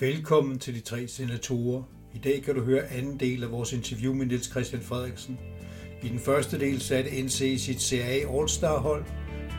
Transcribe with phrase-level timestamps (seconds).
[0.00, 1.82] Velkommen til de tre senatorer.
[2.14, 5.38] I dag kan du høre anden del af vores interview med Niels Christian Frederiksen.
[6.02, 9.04] I den første del satte NC sit CA All-Star hold.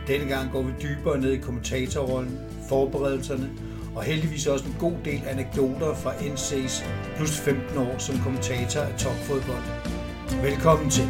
[0.07, 3.51] Denne gang går vi dybere ned i kommentatorrollen, forberedelserne
[3.96, 9.00] og heldigvis også en god del anekdoter fra NC's plus 15 år som kommentator af
[9.00, 9.63] topfodbold.
[10.41, 11.07] Velkommen til.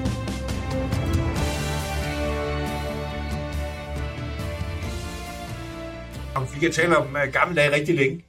[6.53, 8.23] Vi kan tale om gamle dage rigtig længe.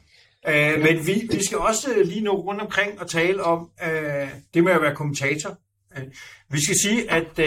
[0.49, 4.29] Uh, men vi, vi skal også uh, lige nå rundt omkring og tale om uh,
[4.55, 5.59] det med at være kommentator.
[5.97, 6.03] Uh,
[6.51, 7.45] vi skal sige, at uh,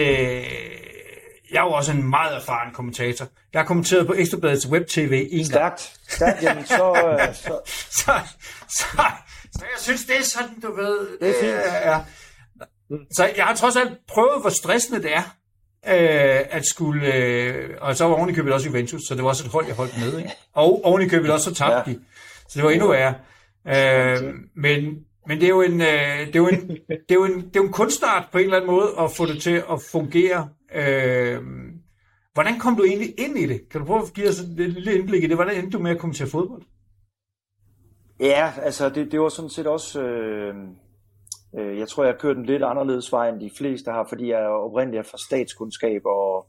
[1.52, 3.26] jeg er jo også en meget erfaren kommentator.
[3.52, 5.92] Jeg har kommenteret på Ekstrabladets web-tv en Stærkt.
[6.08, 7.60] Stærkt, jamen så, uh, så...
[7.90, 8.12] så,
[8.68, 8.86] så,
[9.52, 11.18] så jeg synes, det er sådan, du ved...
[11.20, 11.54] Det er fint.
[11.54, 11.98] Uh, ja.
[13.12, 15.22] Så jeg har trods alt prøvet, hvor stressende det er,
[15.86, 17.14] øh, at skulle...
[17.14, 19.66] Øh, og så var oven i købet også Juventus, så det var også et hold,
[19.66, 20.18] jeg holdt med.
[20.18, 20.30] Ikke?
[20.54, 21.98] Og oven i købet også så tabte de.
[22.48, 23.14] Så det var endnu værre.
[23.66, 27.24] Øh, men, men det er jo en, øh, det er jo en, det er jo
[27.24, 29.62] en, det er jo en kunstart på en eller anden måde at få det til
[29.70, 30.48] at fungere.
[30.74, 31.42] Øh,
[32.34, 33.68] hvordan kom du egentlig ind i det?
[33.70, 35.36] Kan du prøve at give os et lille indblik i det?
[35.36, 36.62] Hvordan endte du med at komme til fodbold?
[38.20, 40.02] Ja, altså det, det var sådan set også...
[40.02, 40.54] Øh,
[41.58, 44.30] øh, jeg tror, jeg har kørt en lidt anderledes vej, end de fleste har, fordi
[44.30, 46.46] jeg oprindeligt er fra statskundskab, og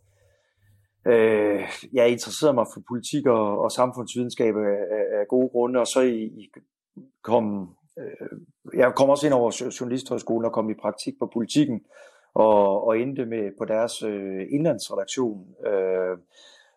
[1.08, 1.62] øh,
[1.94, 4.78] jeg interesserede mig for politik og, og samfundsvidenskab af,
[5.20, 6.52] af, gode grunde, og så i, i
[7.24, 7.70] kom...
[8.00, 8.40] Øh,
[8.74, 11.82] jeg kom også ind over Journalisthøjskolen og kom i praktik på politikken,
[12.34, 15.48] og, og endte med på deres øh, indlandsredaktion.
[15.68, 16.18] Øh,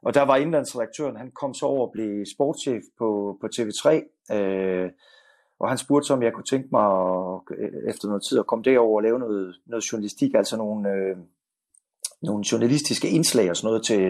[0.02, 3.88] og der var indlandsredaktøren, han kom så over og blev sportschef på, på TV3,
[4.36, 4.90] øh,
[5.60, 8.46] og han spurgte så, om jeg kunne tænke mig at, øh, efter noget tid at
[8.46, 11.16] komme derover og lave noget, noget journalistik, altså nogle, øh,
[12.22, 14.04] nogle journalistiske indslag og sådan noget til,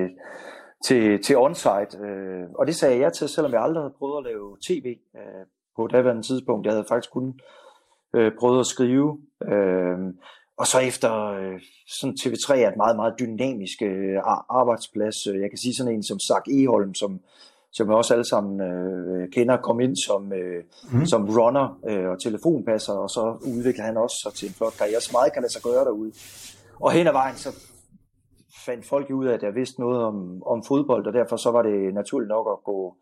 [0.87, 1.99] til, til onsite.
[2.07, 4.87] Øh, og det sagde jeg ja til, selvom jeg aldrig havde prøvet at lave tv
[5.17, 5.45] øh,
[5.77, 6.67] på daværende tidspunkt.
[6.67, 7.41] Jeg havde faktisk kun
[8.17, 9.19] øh, prøvet at skrive.
[9.53, 9.99] Øh,
[10.59, 11.61] og så efter øh,
[12.01, 14.19] sådan TV3 er et meget, meget dynamisk øh,
[14.61, 15.27] arbejdsplads.
[15.27, 17.21] Jeg kan sige sådan en som Zach Eholm, som,
[17.73, 21.07] som vi også alle sammen øh, kender, kom ind som, øh, mm.
[21.07, 25.01] som runner øh, og telefonpasser, og så udvikler han også så til en flot karriere.
[25.01, 26.13] Så meget kan lade sig gøre derude.
[26.81, 27.72] Og hen ad vejen, så
[28.67, 31.63] fandt folk ud af, at jeg vidste noget om, om fodbold, og derfor så var
[31.63, 32.97] det naturligt nok at gå,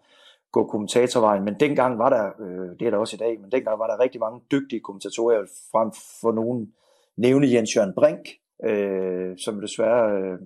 [0.53, 1.45] gå kommentatorvejen.
[1.45, 4.01] Men dengang var der, øh, det er der også i dag, men dengang var der
[4.01, 6.73] rigtig mange dygtige kommentatorer, frem for nogen
[7.17, 8.29] nævne Jens Jørgen Brink,
[8.65, 10.39] øh, som desværre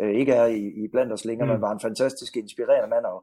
[0.00, 1.52] øh, ikke er i, i blandt os længere, mm.
[1.52, 3.20] men var en fantastisk inspirerende mand at,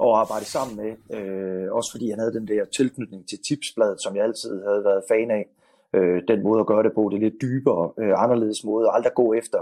[0.00, 1.18] at arbejde sammen med.
[1.18, 5.02] Øh, også fordi han havde den der tilknytning til tipsbladet, som jeg altid havde været
[5.08, 5.46] fan af.
[5.94, 9.32] Øh, den måde at gøre det på, det lidt dybere, øh, anderledes måde, aldrig gå
[9.32, 9.58] efter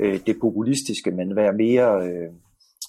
[0.00, 2.30] øh, det populistiske, men være mere øh,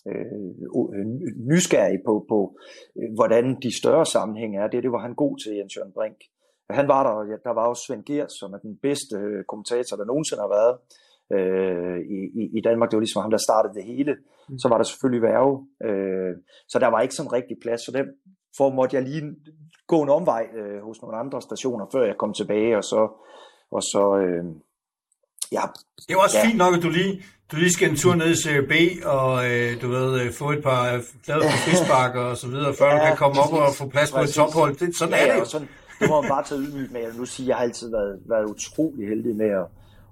[0.10, 1.06] øh,
[1.52, 2.58] nysgerrig på, på
[3.00, 4.68] øh, hvordan de større sammenhæng er.
[4.68, 6.18] Det, det var han god til, Jens Jørgen Brink.
[6.70, 9.98] Han var der, ja, der var også Svend Gers, som er den bedste øh, kommentator,
[9.98, 10.76] der nogensinde har været
[11.36, 12.00] øh,
[12.42, 12.90] i, i Danmark.
[12.90, 14.14] Det var ligesom ham, der startede det hele.
[14.50, 14.60] Mm.
[14.62, 15.54] Så var der selvfølgelig værve.
[15.88, 16.34] Øh,
[16.72, 17.82] så der var ikke sådan rigtig plads.
[17.86, 19.24] Så derfor måtte jeg lige
[19.88, 22.78] gå en omvej øh, hos nogle andre stationer, før jeg kom tilbage.
[22.78, 23.02] Og så,
[23.72, 24.46] og så øh,
[25.52, 25.62] ja.
[26.08, 26.46] Det er også ja.
[26.46, 29.82] fint nok, at du lige, du lige skal en tur ned i CB og øh,
[29.82, 30.84] du ved, øh, få et par
[31.26, 34.12] glade på frisbakker og så videre, før ja, du kan komme op og få plads
[34.12, 34.76] på et tophold.
[34.76, 35.46] Det, sådan ja, er det jo.
[35.46, 35.68] Sådan,
[36.00, 37.02] det må man bare tage ydmygt med.
[37.02, 39.66] Jeg vil nu sige, at jeg har altid været, været utrolig heldig med at,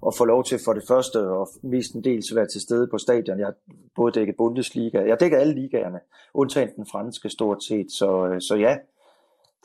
[0.08, 2.88] at få lov til for det første og mest en del at være til stede
[2.92, 3.40] på stadion.
[3.40, 3.56] Jeg har
[3.96, 6.00] både dækket Bundesliga, jeg har dækket alle ligaerne,
[6.34, 7.92] undtagen den franske stort set.
[7.92, 8.78] Så, så ja,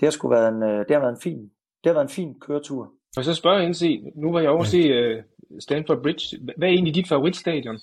[0.00, 1.38] det har, sgu været en, det har været en fin,
[1.84, 2.92] det har været en fin køretur.
[3.16, 5.22] Og så spørger jeg ind nu var jeg over at se uh,
[5.60, 6.38] Stanford Bridge.
[6.56, 7.78] Hvad er egentlig dit favoritstadion?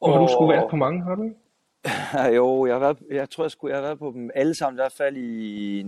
[0.00, 1.30] Og, og du skulle være på mange, har du
[2.36, 4.78] jo, jeg, har været, jeg tror, jeg, skulle, jeg har været på dem alle sammen,
[4.78, 5.86] i hvert fald i,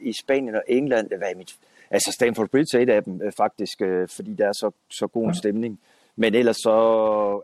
[0.00, 1.10] i Spanien og England.
[1.10, 1.56] Det var mit,
[1.90, 5.28] altså Stanford Bridge er et af dem faktisk, øh, fordi der er så, så god
[5.28, 5.80] en stemning.
[6.16, 6.70] Men ellers så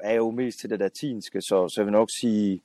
[0.03, 2.61] er jeg jo mest til det latinske, så, så jeg vil nok sige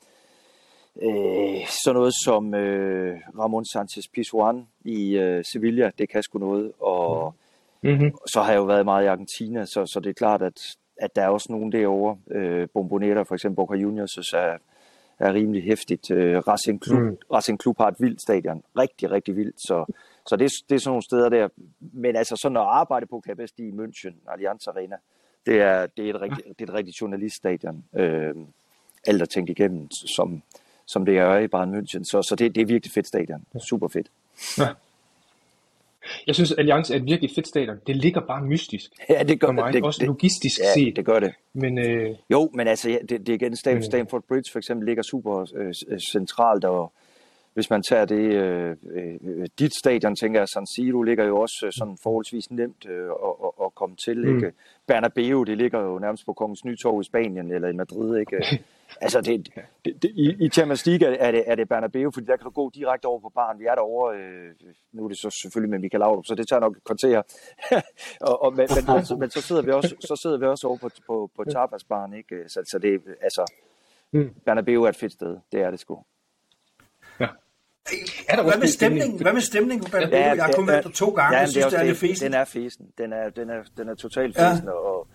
[1.02, 6.72] øh, sådan noget som øh, Ramon Sanchez Pizjuan i øh, Sevilla, det kan sgu noget.
[6.80, 7.36] Og
[7.84, 8.12] mm-hmm.
[8.34, 11.16] så har jeg jo været meget i Argentina, så, så det er klart, at, at
[11.16, 12.18] der er også nogen derovre.
[12.32, 14.58] Øh, Bombonera for eksempel, Boca Juniors, så er
[15.22, 16.12] er rimelig hæftigt.
[16.12, 17.18] Øh, Racing, Klub, mm.
[17.34, 18.64] Racing Klub har et vildt stadion.
[18.78, 19.56] Rigtig, rigtig vildt.
[19.58, 19.94] Så,
[20.28, 21.48] så det, det er sådan nogle steder der.
[21.80, 24.96] Men altså sådan at arbejde på, kan jeg bedst i München, Allianz Arena.
[25.46, 27.84] Det er, det er, et, rigtig, det er et rigtigt journaliststadion.
[27.96, 28.36] Øh,
[29.08, 30.42] alt er tænkt igennem, som,
[30.86, 32.04] som det er i Bayern München.
[32.04, 33.46] Så, så det, det er virkelig fedt stadion.
[33.70, 34.08] Super fedt.
[34.58, 34.68] Ja.
[36.28, 37.78] Jeg synes, Allianz er et virkelig fedt stadion.
[37.88, 38.92] Det ligger bare mystisk.
[39.10, 39.74] Ja, det gør mig.
[39.74, 39.84] det.
[39.84, 40.96] Også logistisk ja, set.
[40.96, 41.34] det gør det.
[41.54, 44.86] Men, øh, jo, men altså, ja, det, det er igen, Stamford, Stamford Bridge for eksempel
[44.86, 46.94] ligger super øh, centralt, og
[47.54, 51.66] hvis man tager det, øh, øh, dit stadion, tænker jeg, San Siro ligger jo også
[51.66, 54.18] øh, sådan forholdsvis nemt øh, at, at, at komme til.
[54.18, 54.36] Mm.
[54.36, 54.52] Ikke?
[54.88, 58.20] Bernabeu, det ligger jo nærmest på Kongens Nytorv i Spanien eller i Madrid.
[58.20, 58.38] Ikke?
[59.02, 59.50] altså, det,
[59.86, 62.50] det, det, i, i Champions League er det, er det Bernabeu, fordi der kan du
[62.50, 63.60] gå direkte over på baren.
[63.60, 64.50] Vi er derovre, øh,
[64.92, 67.22] nu er det så selvfølgelig med Michael Laudrup, så det tager nok et kvarter.
[68.28, 70.90] og, og, men, men, men, så, sidder vi også, så sidder vi også over på,
[71.08, 72.36] på, på tapasbaren, ikke?
[72.48, 73.54] Så, så det, altså,
[74.12, 74.30] mm.
[74.46, 76.04] Bernabeu er et fedt sted, det er det sgu.
[78.30, 79.22] Er der hvad med stemningen?
[79.22, 80.18] Hvad med stemningen på Bernabeu?
[80.18, 81.36] Ja, jeg har kun været der to gange.
[81.36, 82.26] Ja, jeg synes, det er, det er lidt fesen.
[82.26, 82.88] Den er fesen.
[82.98, 84.66] Den er, den er, den er totalt fesen.
[84.66, 84.72] Ja.
[84.72, 85.08] Og,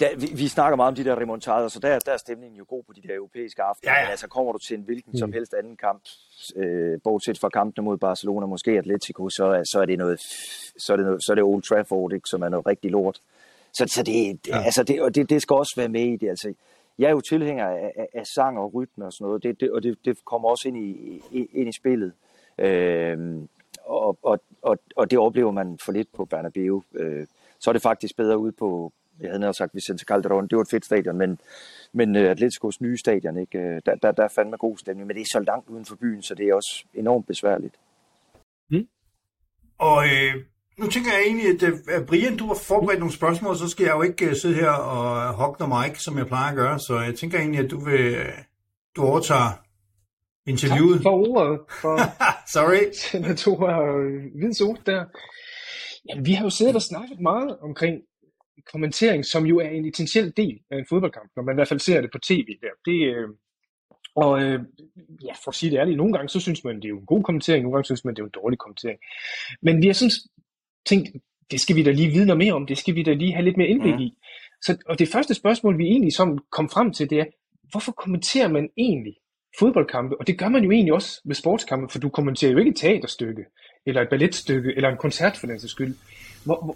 [0.00, 2.64] der, vi, vi snakker meget om de der remontader, så der, der er stemningen jo
[2.68, 3.92] god på de der europæiske aftener.
[3.92, 4.04] Ja, ja.
[4.04, 5.18] Men altså kommer du til en hvilken mm.
[5.18, 6.02] som helst anden kamp,
[6.56, 10.20] øh, bortset fra kampene mod Barcelona, måske Atletico, så, så er det noget,
[10.78, 13.20] så er det, noget, så er det Old Trafford, ikke, som er noget rigtig lort.
[13.72, 14.62] Så, så det, ja.
[14.62, 16.28] altså det, og det, det skal også være med i det.
[16.28, 16.54] Altså,
[16.98, 19.70] jeg er jo tilhænger af, af, af sang og rytme og sådan noget, det, det,
[19.70, 22.12] og det, det kommer også ind i, ind i spillet.
[22.58, 23.42] Øh,
[23.84, 26.82] og, og, og, og det oplever man for lidt på Bernabeu.
[26.94, 27.26] Øh,
[27.58, 30.62] så er det faktisk bedre ude på, jeg havde nærmest sagt Vicente Calderon, det var
[30.62, 31.38] et fedt stadion, men,
[31.92, 33.58] men uh, Atleticos nye stadion, ikke?
[33.58, 35.96] Øh, der, der, der er fandme god stemning, men det er så langt uden for
[35.96, 37.74] byen, så det er også enormt besværligt.
[38.68, 38.88] Mm.
[39.78, 40.44] Og øh,
[40.78, 43.94] nu tænker jeg egentlig, at uh, Brian, du har forberedt nogle spørgsmål, så skal jeg
[43.94, 47.00] jo ikke uh, sidde her og hogge dig mic, som jeg plejer at gøre, så
[47.00, 48.26] jeg tænker egentlig, at du vil, uh,
[48.96, 49.50] du overtager
[50.46, 50.96] interviewet.
[50.96, 51.60] Tak for ordet.
[51.82, 51.98] For
[52.54, 52.92] Sorry.
[52.92, 53.56] Senator
[54.38, 55.04] Hvids ord der.
[56.08, 58.02] Jamen, vi har jo siddet og snakket meget omkring
[58.72, 61.80] kommentering, som jo er en essentiel del af en fodboldkamp, når man i hvert fald
[61.80, 62.74] ser det på tv der.
[62.84, 63.28] Det, øh,
[64.16, 64.60] og øh,
[65.22, 67.06] ja, for at sige det ærligt, nogle gange så synes man, det er jo en
[67.06, 68.98] god kommentering, nogle gange synes man, det er en dårlig kommentering.
[69.62, 70.16] Men vi har sådan
[70.86, 71.08] tænkt,
[71.50, 73.44] det skal vi da lige vide noget mere om, det skal vi da lige have
[73.44, 74.18] lidt mere indblik i.
[74.62, 77.24] Så, og det første spørgsmål, vi egentlig som kom frem til, det er,
[77.70, 79.14] hvorfor kommenterer man egentlig
[79.58, 80.20] fodboldkampe?
[80.20, 82.76] Og det gør man jo egentlig også med sportskampe, for du kommenterer jo ikke et
[82.76, 83.44] teaterstykke,
[83.86, 85.94] eller et balletstykke, eller en koncert for den sags skyld.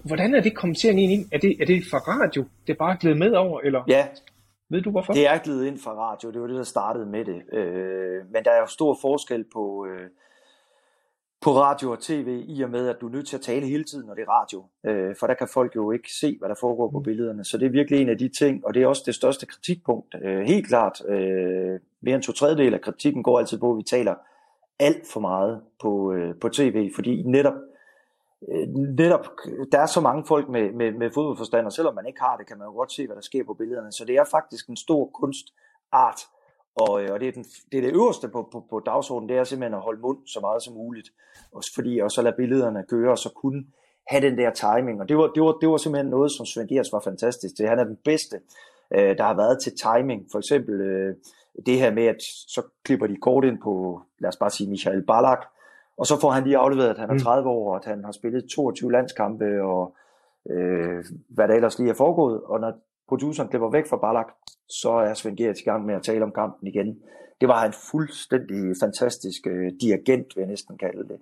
[0.04, 1.26] Hvordan er det kommentering egentlig?
[1.32, 3.60] Er det, er det fra radio, det er bare glædet med over?
[3.60, 3.82] Eller?
[3.88, 4.06] Ja,
[4.70, 5.12] ved du hvorfor?
[5.12, 7.42] Det er glædet ind fra radio, det var det, der startede med det.
[7.52, 10.06] Øh, men der er jo stor forskel på, øh,
[11.40, 13.84] på radio og tv, i og med, at du er nødt til at tale hele
[13.84, 14.64] tiden, når det er radio.
[14.86, 17.04] Øh, for der kan folk jo ikke se, hvad der foregår på mm.
[17.04, 17.44] billederne.
[17.44, 20.14] Så det er virkelig en af de ting, og det er også det største kritikpunkt.
[20.22, 23.82] Øh, helt klart, øh, mere end to tredjedel af kritikken går altid på, at vi
[23.82, 24.14] taler
[24.78, 27.54] alt for meget på, øh, på tv, fordi netop,
[28.52, 29.26] øh, netop,
[29.72, 32.46] der er så mange folk med, med, med fodboldforstand, og selvom man ikke har det,
[32.46, 33.92] kan man jo godt se, hvad der sker på billederne.
[33.92, 36.20] Så det er faktisk en stor kunstart,
[36.80, 39.36] og, øh, og det, er den, det er det øverste på, på, på dagsordenen, det
[39.36, 41.08] er simpelthen at holde mund så meget som muligt,
[41.52, 43.64] også fordi, og så lade billederne køre, og så kunne
[44.06, 46.68] have den der timing, og det var, det var, det var simpelthen noget, som Svend
[46.68, 47.68] Gers var fantastisk til.
[47.68, 48.36] Han er den bedste,
[48.94, 50.26] øh, der har været til timing.
[50.32, 51.14] For eksempel, øh,
[51.66, 55.06] det her med, at så klipper de kort ind på, lad os bare sige, Michael
[55.06, 55.42] Ballack,
[55.98, 57.48] og så får han lige afleveret, at han er 30 mm.
[57.48, 59.96] år, og at han har spillet 22 landskampe, og
[60.50, 62.40] øh, hvad der ellers lige er foregået.
[62.42, 62.72] Og når
[63.08, 64.28] produceren klipper væk fra Ballack,
[64.68, 67.02] så er Svend Gert i gang med at tale om kampen igen.
[67.40, 71.18] Det var en fuldstændig fantastisk øh, dirigent, vil jeg næsten kalde det.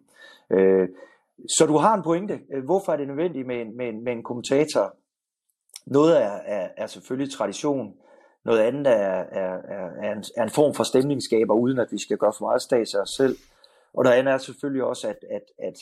[0.51, 0.89] Øh,
[1.59, 2.41] så du har en pointe.
[2.55, 4.97] Øh, hvorfor er det nødvendigt med en, med en, med en kommentator?
[5.87, 7.95] Noget er, er, er selvfølgelig tradition,
[8.45, 11.99] noget andet er, er, er, er, en, er en form for stemningsskaber, uden at vi
[11.99, 13.37] skal gøre for meget stats af os selv.
[13.95, 15.79] Og noget andet er selvfølgelig også, at, at, at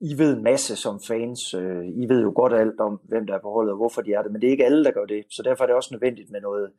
[0.00, 1.54] i ved en masse som fans.
[1.54, 4.12] Øh, I ved jo godt alt om, hvem der er på holdet og hvorfor de
[4.12, 5.24] er det, men det er ikke alle, der gør det.
[5.30, 6.70] Så derfor er det også nødvendigt med noget,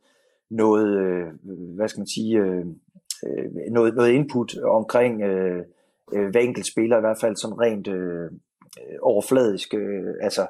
[0.50, 1.26] noget øh,
[1.76, 2.66] hvad skal man sige, øh,
[3.26, 5.64] øh noget, noget input omkring øh,
[6.12, 9.74] øh, hver enkelt spiller, i hvert fald sådan rent øh, øh, overfladisk.
[9.74, 10.46] Øh, altså,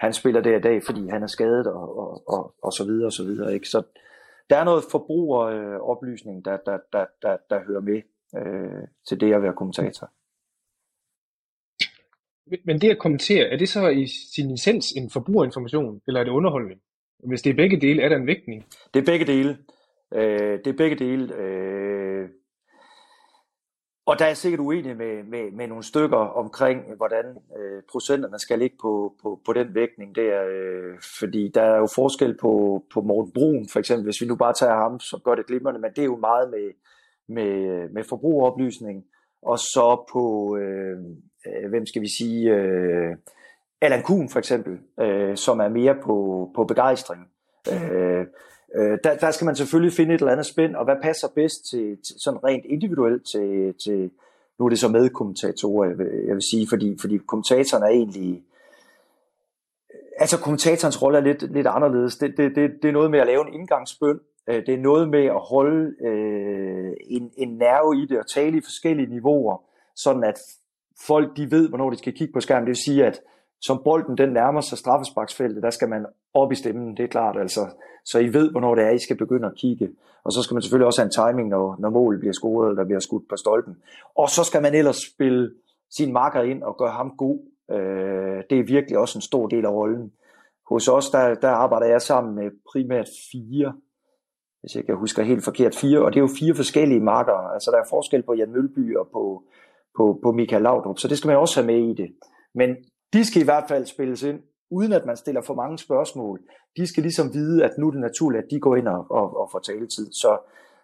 [0.00, 3.06] han spiller der i dag, fordi han er skadet og, og, og, og så videre
[3.06, 3.54] og så videre.
[3.54, 3.68] Ikke?
[3.68, 3.82] Så,
[4.50, 8.02] der er noget forbrugeroplysning, der, der, der, der, der hører med
[8.36, 10.10] øh, til det at være kommentator.
[12.64, 16.30] Men det at kommentere, er det så i sin essens en forbrugerinformation, eller er det
[16.30, 16.80] underholdning?
[17.28, 18.64] Hvis det er begge dele, er der en vægtning?
[18.94, 19.58] Det er begge dele.
[20.14, 21.36] Øh, det er begge dele.
[21.36, 22.28] Øh,
[24.06, 27.24] og der er jeg sikkert uenig med, med, med nogle stykker omkring, hvordan
[27.58, 31.88] øh, procenterne skal ligge på, på, på den vægtning der, øh, fordi der er jo
[31.94, 35.34] forskel på, på Morten Brun, for eksempel, hvis vi nu bare tager ham, så gør
[35.34, 36.72] det glimrende, men det er jo meget med,
[37.28, 39.04] med, med forbrugeroplysning,
[39.44, 40.98] og så på, øh,
[41.46, 43.16] øh, hvem skal vi sige, øh,
[43.80, 47.28] Alan Kuhn for eksempel, øh, som er mere på, på begejstring.
[47.72, 48.26] Øh,
[48.76, 51.70] Øh, der, der skal man selvfølgelig finde et eller andet spænd, og hvad passer bedst
[51.70, 54.10] til, til sådan rent individuelt til, til
[54.58, 57.88] nu er det så med kommentatorer, jeg vil, jeg vil sige, fordi, fordi kommentatoren er
[57.88, 58.42] egentlig,
[60.18, 62.16] altså kommentatorens rolle er lidt, lidt anderledes.
[62.16, 65.08] Det, det, det, det er noget med at lave en indgangsbøn, Øh, det er noget
[65.08, 69.62] med at holde øh, en, en nerve i det og tale i forskellige niveauer,
[69.96, 70.38] sådan at
[71.06, 72.66] folk de ved, hvornår de skal kigge på skærmen.
[72.66, 73.20] Det vil sige, at
[73.60, 77.36] som bolden den nærmer sig straffesparksfeltet, der skal man op i stemmen, det er klart.
[77.40, 77.60] Altså,
[78.04, 79.90] så I ved, hvornår det er, I skal begynde at kigge.
[80.24, 82.84] Og så skal man selvfølgelig også have en timing, når, når målet bliver scoret, eller
[82.84, 83.76] bliver skudt på stolpen.
[84.14, 85.50] Og så skal man ellers spille
[85.96, 87.38] sin marker ind og gøre ham god.
[87.70, 90.12] Øh, det er virkelig også en stor del af rollen.
[90.70, 93.74] Hos os, der, der arbejder jeg sammen med primært fire,
[94.64, 97.38] hvis jeg ikke husker helt forkert, fire, og det er jo fire forskellige marker.
[97.54, 99.22] Altså der er forskel på Jan Mølby og på,
[99.96, 102.08] på, på Michael Laudrup, så det skal man også have med i det.
[102.54, 102.68] Men
[103.12, 104.40] de skal i hvert fald spilles ind,
[104.70, 106.40] uden at man stiller for mange spørgsmål.
[106.76, 109.26] De skal ligesom vide, at nu er det naturligt, at de går ind og, og,
[109.40, 110.06] og får taletid.
[110.22, 110.30] Så,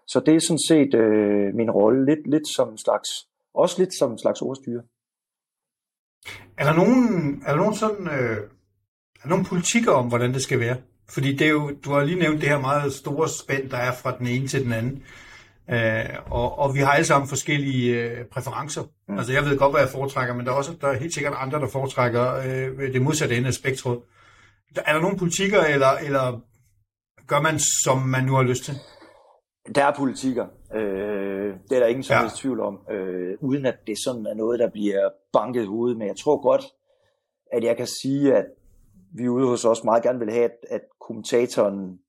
[0.07, 3.09] så det er sådan set øh, min rolle, lidt, lidt som slags,
[3.55, 4.83] også lidt som en slags ordstyre.
[6.59, 7.03] Er der nogen,
[7.47, 8.37] er der nogen sådan, øh,
[9.19, 10.77] er der nogen politikker om, hvordan det skal være?
[11.11, 13.93] Fordi det er jo, du har lige nævnt det her meget store spænd, der er
[13.93, 15.05] fra den ene til den anden.
[15.71, 18.83] Øh, og, og vi har alle sammen forskellige øh, præferencer.
[19.09, 19.19] Mm.
[19.19, 21.35] Altså jeg ved godt, hvad jeg foretrækker, men der er også der er helt sikkert
[21.37, 24.01] andre, der foretrækker øh, det modsatte ende af spektret.
[24.77, 26.41] Er der nogle politikker, eller, eller
[27.27, 28.75] gør man, som man nu har lyst til?
[29.75, 30.47] Der er politikker.
[30.75, 32.31] Øh, det er der ingen som ja.
[32.37, 32.79] tvivl om.
[32.91, 35.99] Øh, uden at det sådan er noget, der bliver banket i hovedet.
[35.99, 36.65] Men jeg tror godt,
[37.53, 38.45] at jeg kan sige, at
[39.15, 42.01] vi ude hos os meget gerne vil have, at, at kommentatoren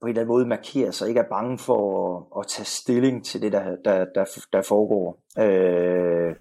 [0.00, 1.82] på en eller anden måde markerer sig, ikke er bange for
[2.18, 5.22] at, at tage stilling til det, der, der, der, der foregår.
[5.38, 6.34] Øh,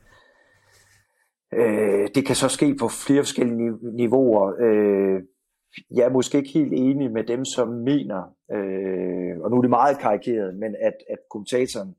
[1.53, 4.53] øh, det kan så ske på flere forskellige niveauer.
[4.59, 5.23] Øh,
[5.95, 9.69] jeg er måske ikke helt enig med dem, som mener, øh, og nu er det
[9.69, 11.95] meget karikeret, men at, at kommentatoren,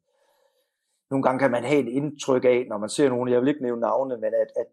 [1.11, 3.63] nogle gange kan man have et indtryk af, når man ser nogen, jeg vil ikke
[3.63, 4.67] nævne navne, men at, at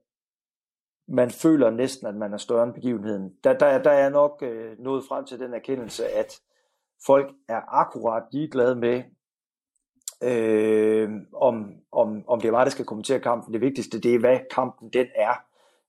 [1.07, 3.33] man føler næsten, at man er større end begivenheden.
[3.43, 6.39] Der, der, der er nok øh, nået frem til den erkendelse, at
[7.05, 9.03] folk er akkurat ligeglade med,
[10.23, 13.53] øh, om, om, om det er mig, der skal kommentere kampen.
[13.53, 15.43] Det vigtigste, det er, hvad kampen den er.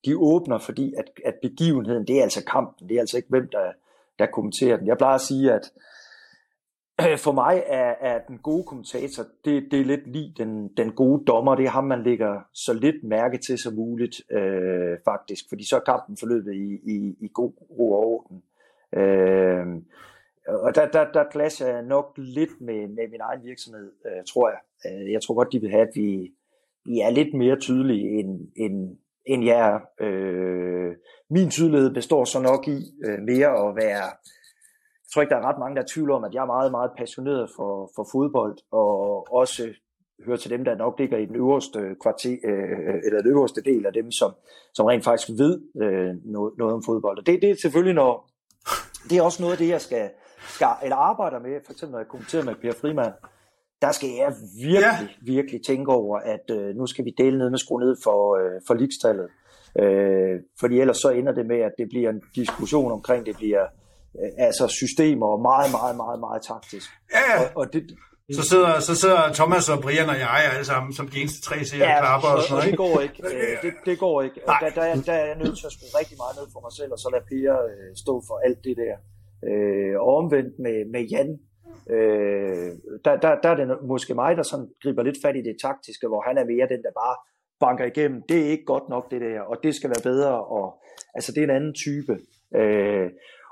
[0.04, 2.88] De åbner, fordi at, at begivenheden, det er altså kampen.
[2.88, 3.72] Det er altså ikke, hvem der,
[4.18, 4.87] der kommenterer den.
[4.87, 5.72] Jeg plejer at sige, at
[7.25, 11.25] for mig er, er den gode kommentator, det, det er lidt lige den, den gode
[11.26, 11.55] dommer.
[11.55, 15.45] Det er ham, man lægger så lidt mærke til som muligt, øh, faktisk.
[15.49, 18.43] Fordi så er kampen forløbet i, i, i god ro og orden.
[18.93, 19.67] Øh,
[20.49, 24.49] og der, der, der clasher jeg nok lidt med, med min egen virksomhed, øh, tror
[24.49, 24.59] jeg.
[24.87, 26.33] Øh, jeg tror godt, de vil have, at vi,
[26.85, 29.81] vi er lidt mere tydelige, end, end, end jeg er.
[30.00, 30.97] Øh,
[31.31, 34.05] min tydelighed består så nok i øh, mere at være...
[35.08, 36.70] Jeg tror ikke, der er ret mange, der er tvivl om, at jeg er meget,
[36.70, 39.62] meget passioneret for, for fodbold, og også
[40.26, 43.86] hører til dem, der nok ligger i den øverste kvarter, øh, eller den øverste del
[43.86, 44.30] af dem, som,
[44.74, 47.18] som rent faktisk ved øh, noget, noget om fodbold.
[47.18, 48.30] Og det, det er selvfølgelig, når,
[49.10, 50.10] det er også noget af det, jeg skal,
[50.56, 53.12] skal, eller arbejder med, for eksempel når jeg kommenterer med Per Frimand,
[53.82, 55.32] der skal jeg virkelig, ja.
[55.32, 58.60] virkelig tænke over, at øh, nu skal vi dele ned med skrue ned for, øh,
[58.66, 59.28] for ligestallet.
[59.78, 63.66] Øh, fordi ellers så ender det med, at det bliver en diskussion omkring, det bliver
[64.38, 66.88] altså systemer og meget, meget, meget, meget taktisk.
[67.14, 67.37] Ja, ja.
[67.40, 67.82] Og, og det,
[68.38, 71.56] så sidder, så sidder Thomas og Brian og jeg alle sammen som de eneste tre
[71.64, 72.70] serier ja, klapper og sådan noget.
[72.70, 73.18] det går ikke.
[73.28, 74.38] Øh, det, det går ikke.
[74.46, 76.90] Der, der, der er jeg nødt til at skrue rigtig meget ned for mig selv,
[76.96, 78.94] og så lade Per øh, stå for alt det der.
[79.48, 81.30] Øh, og omvendt med, med Jan,
[81.94, 82.68] øh,
[83.04, 86.06] der, der, der er det måske mig, der sådan griber lidt fat i det taktiske,
[86.10, 87.16] hvor han er mere den, der bare
[87.64, 88.22] banker igennem.
[88.28, 90.34] Det er ikke godt nok det der, og det skal være bedre.
[90.56, 90.66] Og,
[91.16, 92.14] altså det er en anden type.
[92.60, 93.08] Øh,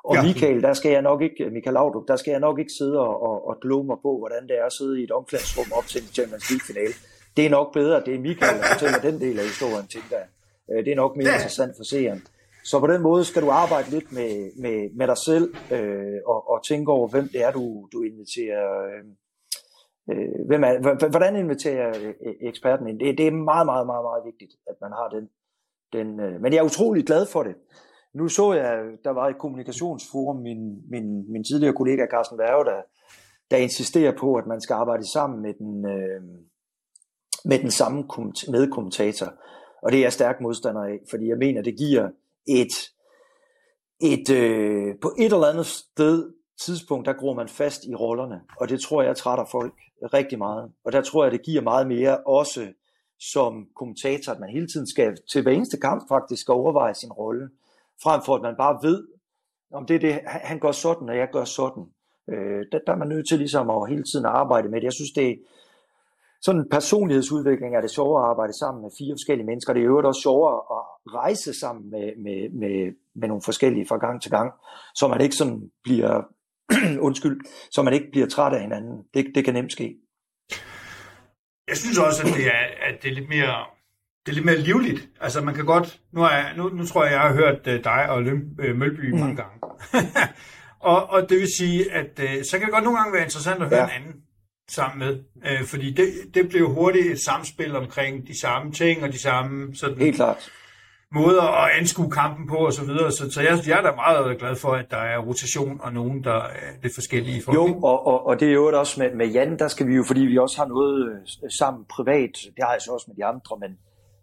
[0.08, 0.22] og ja.
[0.22, 3.22] Michael, der skal jeg nok ikke, Michael Laudrup, der skal jeg nok ikke sidde og,
[3.22, 6.02] og, og glo mig på, hvordan det er at sidde i et omklædningsrum op til
[6.02, 6.94] en Champions League-finale.
[7.36, 10.28] Det er nok bedre, det er Michael, der fortæller den del af historien, tænker jeg.
[10.70, 12.22] Øh, det er nok mere interessant for seeren.
[12.64, 14.32] Så på den måde skal du arbejde lidt med,
[14.62, 18.66] med, med dig selv øh, og, og tænke over, hvem det er, du, du inviterer.
[18.90, 19.04] Øh,
[20.10, 23.00] øh hvem er, hvordan inviterer øh, eksperten ind?
[23.00, 25.25] Det, det er meget, meget, meget, meget vigtigt, at man har den.
[25.96, 27.54] den øh, men jeg er utrolig glad for det.
[28.16, 32.82] Nu så jeg, der var et kommunikationsforum, min, min, min tidligere kollega Carsten Værge, der,
[33.50, 36.23] der insisterer på, at man skal arbejde sammen med den, øh,
[37.44, 38.04] med den samme
[38.49, 39.26] medkommentator.
[39.82, 42.11] Og det er jeg stærk modstander af, fordi jeg mener, det giver
[42.46, 42.75] et,
[44.00, 48.68] et øh, på et eller andet sted tidspunkt, der gror man fast i rollerne, og
[48.68, 50.73] det tror jeg trætter folk rigtig meget.
[50.85, 52.66] Og der tror jeg, det giver meget mere også
[53.20, 57.12] som kommentator, at man hele tiden skal til hver eneste kamp faktisk skal overveje sin
[57.12, 57.49] rolle,
[58.03, 59.09] frem for at man bare ved,
[59.73, 61.85] om det er det, han gør sådan, og jeg gør sådan.
[62.31, 64.85] Øh, der, der er man nødt til ligesom at hele tiden arbejde med det.
[64.85, 65.38] Jeg synes, det,
[66.43, 69.73] sådan en personlighedsudvikling er det sjovere at arbejde sammen med fire forskellige mennesker.
[69.73, 70.83] Det er jo også sjovere at
[71.15, 74.53] rejse sammen med, med, med, med nogle forskellige fra gang til gang,
[74.95, 76.23] så man ikke sådan bliver
[77.07, 79.05] undskyld, så man ikke bliver træt af hinanden.
[79.15, 79.97] Det, det kan nemt ske.
[81.69, 83.75] Jeg synes også, at det er, at det er lidt mere
[84.26, 85.09] det er lidt mere livligt.
[85.21, 87.85] Altså man kan godt, nu, er jeg, nu, nu tror jeg, jeg har hørt uh,
[87.85, 89.18] dig og Løm, uh, Mølby mm.
[89.18, 89.61] mange gange.
[90.92, 93.62] og, og det vil sige, at uh, så kan det godt nogle gange være interessant
[93.62, 93.85] at høre ja.
[93.85, 94.14] en anden
[94.71, 95.18] sammen med.
[95.37, 99.75] Uh, fordi det, det bliver hurtigt et samspil omkring de samme ting og de samme
[99.75, 100.50] sådan, Helt klart
[101.12, 103.12] måder at anskue kampen på og så videre.
[103.12, 106.25] Så, så jeg, jeg er da meget glad for, at der er rotation og nogen,
[106.25, 107.42] der er lidt forskellige.
[107.42, 109.95] For jo, og, og, og det er jo også med, med Jan, der skal vi
[109.95, 113.16] jo, fordi vi også har noget øh, sammen privat, det har jeg så også med
[113.16, 113.78] de andre, men,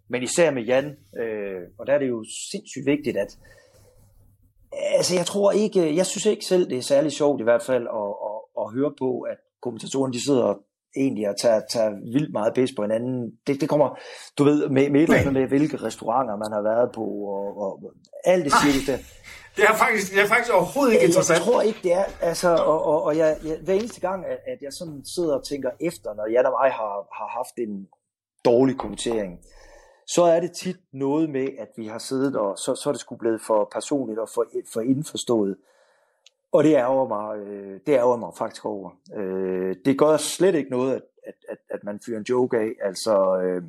[0.08, 3.38] men især med Jan, øh, og der er det jo sindssygt vigtigt, at
[4.94, 7.86] altså jeg tror ikke, jeg synes ikke selv, det er særlig sjovt i hvert fald
[7.86, 10.54] at, at, at høre på, at kommentatoren de sidder
[10.96, 13.32] egentlig at tage, tage vildt meget bedst på hinanden.
[13.46, 13.98] Det, det kommer,
[14.38, 17.04] du ved, med, med et eller andet med, hvilke restauranter man har været på,
[17.36, 17.92] og, og
[18.24, 19.06] alt det siger det.
[19.56, 21.38] Det er faktisk, det er faktisk overhovedet ikke interessant.
[21.38, 22.04] Jeg tror ikke, det er.
[22.20, 25.44] Altså, og, og, og jeg, jeg, hver eneste gang, at, at jeg sådan sidder og
[25.44, 27.88] tænker efter, når jeg og mig har, har haft en
[28.44, 29.40] dårlig kommentering,
[30.06, 33.00] så er det tit noget med, at vi har siddet, og så, så er det
[33.00, 35.56] sgu blevet for personligt og for, for indforstået.
[36.52, 38.90] Og det ærger mig, øh, det ærger mig faktisk over.
[39.16, 42.72] Øh, det gør slet ikke noget, at, at, at, at man fyrer en joke af.
[42.82, 43.62] Altså, øh,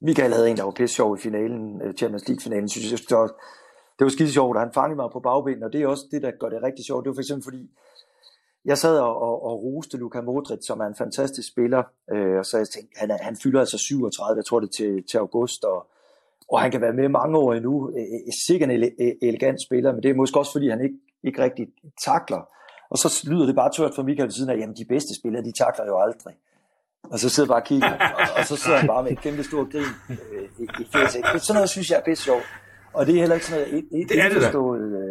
[0.00, 3.16] Michael havde en, der var pisse sjov i finalen, øh, Champions League-finalen, synes jeg, det
[3.16, 3.26] var,
[3.98, 6.22] det var skide sjovt, og han fangede mig på bagbenene, og det er også det,
[6.22, 7.04] der gør det rigtig sjovt.
[7.04, 7.70] Det var for eksempel fordi,
[8.64, 12.46] jeg sad og, og, og roste Luka Modric, som er en fantastisk spiller, øh, og
[12.46, 15.86] så jeg tænkte, han, han fylder altså 37, jeg tror det til, til august, og,
[16.48, 17.90] og han kan være med mange år endnu.
[18.46, 18.90] Sikkert en
[19.22, 21.66] elegant spiller, men det er måske også fordi, han ikke ikke rigtig
[22.04, 22.48] takler.
[22.90, 25.52] Og så lyder det bare tørt for Michael siden af, jamen de bedste spillere, de
[25.52, 26.34] takler jo aldrig.
[27.12, 29.20] Og så sidder jeg bare og kigger, og, og så sidder han bare med et
[29.20, 31.24] kæmpe stort grin øh, i, i fæsæk.
[31.24, 32.46] Sådan noget synes jeg er bedst sjovt.
[32.92, 35.03] Og det er heller ikke sådan noget et, et det er indforstået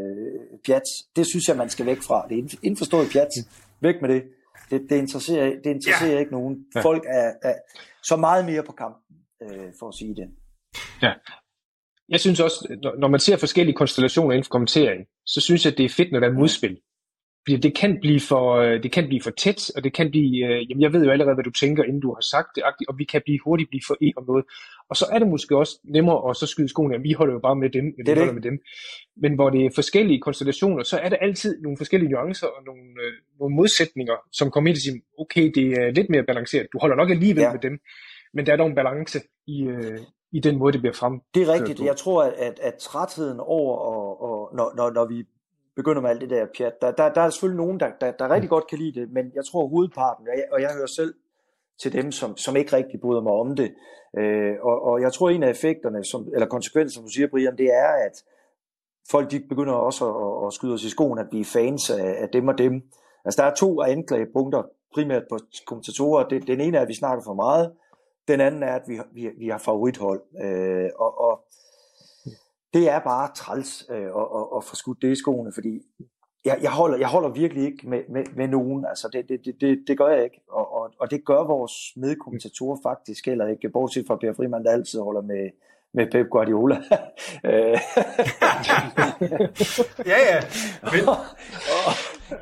[0.65, 0.87] pjat.
[1.15, 2.27] Det synes jeg, man skal væk fra.
[2.29, 3.29] Det er indforstået pjat.
[3.81, 4.23] Væk med det.
[4.69, 6.19] Det, det interesserer, det interesserer ja.
[6.19, 6.65] ikke nogen.
[6.81, 7.55] Folk er, er
[8.03, 10.27] så meget mere på kampen, øh, for at sige det.
[11.01, 11.13] Ja,
[12.09, 15.85] jeg synes også, når man ser forskellige konstellationer inden for kommentering, så synes jeg, det
[15.85, 16.77] er fedt, når der er modspil.
[17.47, 20.69] Det kan blive for, øh, det kan blive for tæt, og det kan blive, øh,
[20.69, 23.03] jamen jeg ved jo allerede, hvad du tænker, inden du har sagt det, og vi
[23.03, 24.45] kan blive hurtigt blive for en om noget.
[24.89, 27.39] Og så er det måske også nemmere at så skyde skoene, at vi holder jo
[27.39, 28.59] bare med dem, vi holder med dem.
[29.17, 32.83] Men hvor det er forskellige konstellationer, så er der altid nogle forskellige nuancer og nogle,
[33.03, 36.67] øh, nogle modsætninger, som kommer ind og siger, okay, det er lidt mere balanceret.
[36.73, 37.51] Du holder nok alligevel ja.
[37.51, 37.79] med dem,
[38.33, 39.99] men der er dog en balance i, øh,
[40.31, 41.19] i den måde, det bliver frem.
[41.35, 41.79] Det er rigtigt.
[41.79, 45.23] Jeg tror, at, at, at trætheden over, og, og når, når, når vi
[45.75, 48.29] begynder med alt det der pjat, der, der, der er selvfølgelig nogen, der, der, der
[48.29, 51.13] rigtig godt kan lide det, men jeg tror hovedparten, og jeg, og jeg hører selv
[51.81, 53.73] til dem, som, som ikke rigtig bryder mig om det,
[54.17, 57.57] øh, og, og jeg tror, en af effekterne, som, eller konsekvensen, som du siger, Brian,
[57.57, 58.23] det er, at
[59.11, 62.29] folk de begynder også at, at skyde os i skoen, at er fans af, af
[62.29, 62.81] dem og dem.
[63.25, 66.27] Altså, der er to anklagepunkter, primært på kommentatorer.
[66.27, 67.73] Det, den ene er, at vi snakker for meget,
[68.27, 71.45] den anden er, at vi, vi, vi har favorithold, øh, og, og
[72.73, 75.81] det er bare træls øh, at, at, at få skudt det i skoene, fordi
[76.45, 79.83] jeg, jeg, holder, jeg holder virkelig ikke med, med, med nogen, altså det, det, det,
[79.87, 84.07] det gør jeg ikke, og, og, og det gør vores medkommentatorer faktisk heller ikke, bortset
[84.07, 85.49] fra Per Frimand, der altid holder med,
[85.93, 86.75] med Pep Guardiola.
[90.11, 90.39] ja, ja.
[90.91, 91.09] Men...
[91.09, 91.17] og,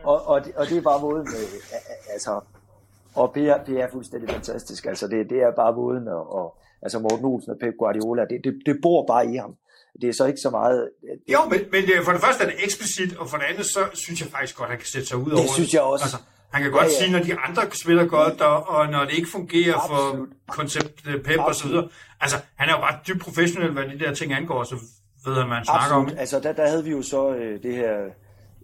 [0.03, 1.61] og, og, det, og det er bare måden, med,
[2.13, 2.41] altså,
[3.15, 4.85] og det er, det er fuldstændig fantastisk.
[4.85, 8.41] Altså det, det er bare måden, og, og altså Morten Olsen og Pep Guardiola, det,
[8.43, 9.55] det, det bor bare i ham.
[10.01, 10.89] Det er så ikke så meget...
[11.01, 13.79] Det, jo, men, men for det første er det eksplicit, og for det andet, så
[13.93, 15.51] synes jeg faktisk godt, at han kan sætte sig ud det over det.
[15.51, 16.03] synes jeg også.
[16.05, 16.17] Altså,
[16.53, 16.99] han kan godt ja, ja.
[16.99, 20.29] sige, når de andre spiller godt, og, og når det ikke fungerer Absolut.
[20.47, 21.47] for koncept Pep Absolut.
[21.47, 21.87] og så videre.
[22.21, 24.75] Altså, han er jo bare dybt professionel, hvad de der ting angår, så
[25.25, 26.11] ved han, hvad han snakker Absolut.
[26.11, 26.17] om.
[26.17, 27.93] Altså, der, der havde vi jo så øh, det her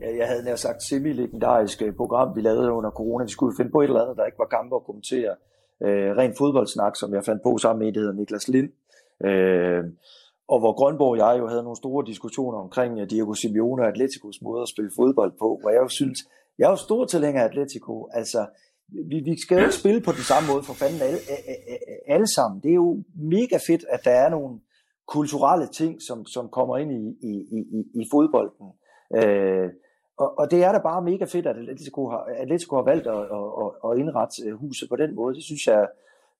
[0.02, 3.24] jeg havde nær sagt semi-legendarisk program, vi lavede under corona.
[3.24, 5.36] Vi skulle finde på et eller andet, der ikke var kampe at kommentere.
[5.84, 8.70] Øh, ren fodboldsnak, som jeg fandt på sammen med det hedder Niklas Lind.
[9.26, 9.84] Øh,
[10.48, 14.42] og hvor Grønborg og jeg jo havde nogle store diskussioner omkring Diego Simeone og Atleticos
[14.42, 16.20] måde at spille fodbold på, hvor jeg jo synes,
[16.58, 18.10] jeg er jo stor tilhænger af Atletico.
[18.14, 18.46] Altså,
[19.10, 21.20] vi, vi skal jo ikke spille på den samme måde for fanden alle,
[22.08, 22.62] alle sammen.
[22.64, 23.04] Det er jo
[23.36, 24.60] mega fedt, at der er nogle
[25.08, 28.68] kulturelle ting, som, som kommer ind i, i, i, i fodbolden.
[29.20, 29.70] Øh,
[30.18, 33.24] og, og det er da bare mega fedt, at Atletico har, Atletico har valgt at,
[33.64, 35.36] at, at indrette øh, huset på den måde.
[35.36, 35.88] Det synes jeg,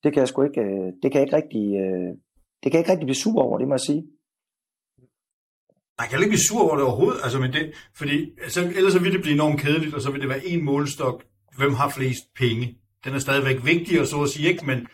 [0.04, 2.12] det kan jeg sgu ikke, øh, det kan jeg ikke rigtig, øh,
[2.64, 4.04] det kan jeg ikke rigtig blive sur over, det må jeg sige.
[6.00, 9.00] Jeg kan ikke blive sur over det overhovedet, altså, men det, fordi altså, ellers så
[9.00, 11.24] vil det blive enormt kedeligt, og så vil det være en målestok,
[11.58, 12.78] hvem har flest penge.
[13.06, 14.88] Den er stadigvæk vigtig, og så at sige ikke, men,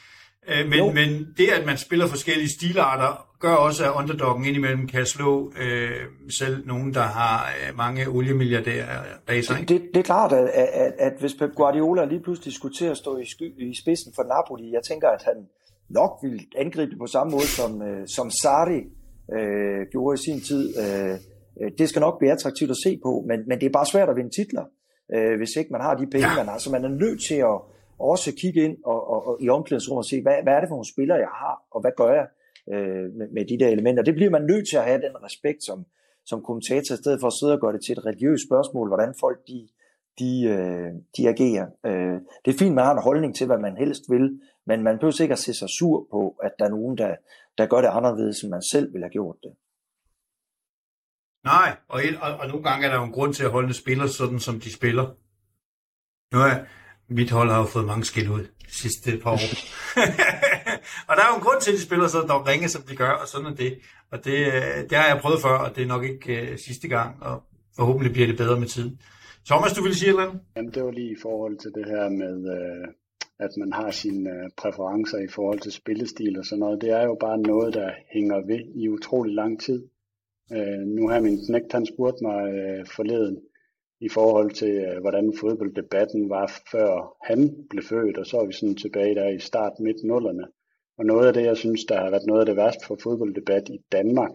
[0.47, 5.05] Øh, men, men det, at man spiller forskellige stilarter, gør også, at underdoggen indimellem kan
[5.05, 6.05] slå øh,
[6.39, 9.69] selv nogen, der har øh, mange oliemilliardærer bag sig.
[9.69, 12.97] Det, det er klart, at, at, at hvis Pep Guardiola lige pludselig skulle til at
[12.97, 15.47] stå i, sky, i spidsen for Napoli, jeg tænker, at han
[15.89, 18.81] nok ville angribe det på samme måde, som, øh, som Sarri
[19.37, 20.65] øh, gjorde i sin tid.
[20.83, 21.19] Øh,
[21.77, 24.15] det skal nok blive attraktivt at se på, men, men det er bare svært at
[24.15, 24.65] vinde titler,
[25.13, 26.35] øh, hvis ikke man har de penge, ja.
[26.35, 26.57] man har.
[26.57, 27.57] Så man er nødt til at
[27.99, 30.75] også kigge ind og, og, og i omklædningsrummet og se, hvad, hvad er det for
[30.75, 32.27] nogle spillere, jeg har, og hvad gør jeg
[32.73, 34.03] øh, med, med de der elementer.
[34.03, 35.85] Det bliver man nødt til at have den respekt som,
[36.25, 39.13] som kommentator, i stedet for at sidde og gøre det til et religiøst spørgsmål, hvordan
[39.19, 39.67] folk de,
[40.19, 41.67] de, øh, de agerer.
[41.85, 44.99] Øh, det er fint, man har en holdning til, hvad man helst vil, men man
[44.99, 47.15] behøver ikke at se sig sur på, at der er nogen, der,
[47.57, 49.53] der gør det anderledes, end man selv ville have gjort det.
[51.43, 54.09] Nej, og, og, og nogle gange er der jo en grund til at holde spillere
[54.09, 55.05] sådan, som de spiller.
[56.33, 56.65] Nu er,
[57.07, 59.49] mit hold har jo fået mange skil ud de sidste par år.
[61.07, 62.95] og der er jo en grund til, at de spiller så dog ringe, som de
[62.95, 63.79] gør, og sådan er det.
[64.11, 66.87] Og det, øh, det har jeg prøvet før, og det er nok ikke uh, sidste
[66.87, 67.43] gang, og
[67.75, 68.99] forhåbentlig bliver det bedre med tiden.
[69.45, 70.39] Thomas, du vil sige noget?
[70.55, 72.87] Jamen, det var lige i forhold til det her med, uh,
[73.43, 76.81] at man har sine øh, præferencer i forhold til spillestil og sådan noget.
[76.81, 79.87] Det er jo bare noget, der hænger ved i utrolig lang tid.
[80.53, 83.37] Øh, nu har min knægt, han spurgt mig øh, forleden,
[84.01, 88.53] i forhold til, øh, hvordan fodbolddebatten var før han blev født, og så er vi
[88.53, 90.47] sådan tilbage der i start midt nullerne.
[90.97, 93.69] Og noget af det, jeg synes, der har været noget af det værste for fodbolddebat
[93.69, 94.31] i Danmark,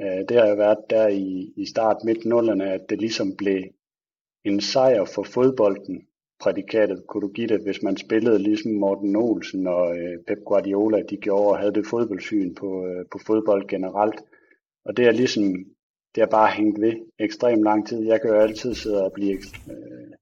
[0.00, 3.62] øh, det har jo været der i, i start midt nullerne, at det ligesom blev
[4.44, 6.06] en sejr for fodbolden,
[6.44, 7.06] prædikatet.
[7.06, 11.16] Kunne du give det, hvis man spillede ligesom Morten Olsen og øh, Pep Guardiola, de
[11.16, 14.20] gjorde og havde det fodboldsyn på, øh, på fodbold generelt.
[14.84, 15.44] Og det er ligesom
[16.14, 18.06] det har bare hængt ved ekstremt lang tid.
[18.06, 19.38] Jeg kan jo altid sidde og blive
[19.70, 20.12] øh,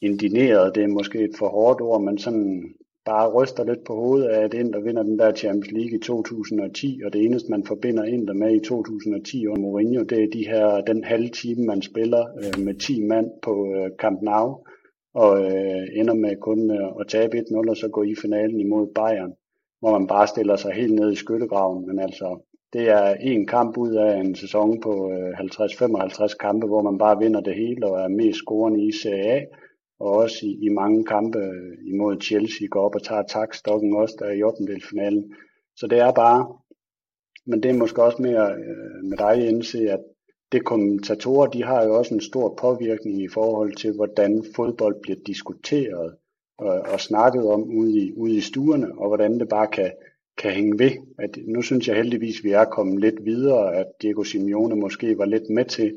[0.00, 0.74] indineret.
[0.74, 4.44] Det er måske et for hårdt ord, men sådan bare ryster lidt på hovedet af,
[4.44, 8.34] at Inter vinder den der Champions League i 2010, og det eneste, man forbinder Inter
[8.34, 12.64] med i 2010 under Mourinho, det er de her, den halve time, man spiller øh,
[12.64, 14.64] med 10 mand på øh, Camp Nou,
[15.14, 18.86] og øh, ender med kun øh, at tabe 1-0, og så gå i finalen imod
[18.94, 19.32] Bayern,
[19.80, 22.40] hvor man bare stiller sig helt ned i skyttegraven, men altså,
[22.72, 27.18] det er en kamp ud af en sæson på øh, 50-55 kampe, hvor man bare
[27.18, 29.44] vinder det hele og er mest scorende i Serie A.
[30.00, 34.16] Og også i, i mange kampe øh, imod Chelsea går op og tager takstokken også
[34.18, 34.80] der i 8.
[34.90, 35.34] finalen.
[35.76, 36.56] Så det er bare,
[37.46, 40.00] men det er måske også mere øh, med dig indse, at
[40.52, 45.18] det kommentatorer, de har jo også en stor påvirkning i forhold til, hvordan fodbold bliver
[45.26, 46.14] diskuteret
[46.58, 49.92] og, og snakket om ude i, ude i stuerne, og hvordan det bare kan,
[50.38, 50.90] kan hænge ved.
[51.18, 55.24] At nu synes jeg heldigvis, vi er kommet lidt videre, at Diego Simeone måske var
[55.24, 55.96] lidt med til,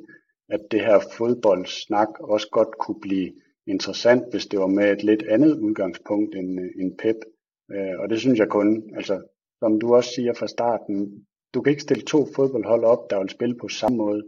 [0.50, 3.32] at det her fodboldsnak også godt kunne blive
[3.68, 7.16] interessant, hvis det var med et lidt andet udgangspunkt end, end Pep.
[7.72, 9.22] Øh, og det synes jeg kun, altså
[9.60, 13.30] som du også siger fra starten, du kan ikke stille to fodboldhold op, der vil
[13.30, 14.24] spille på samme måde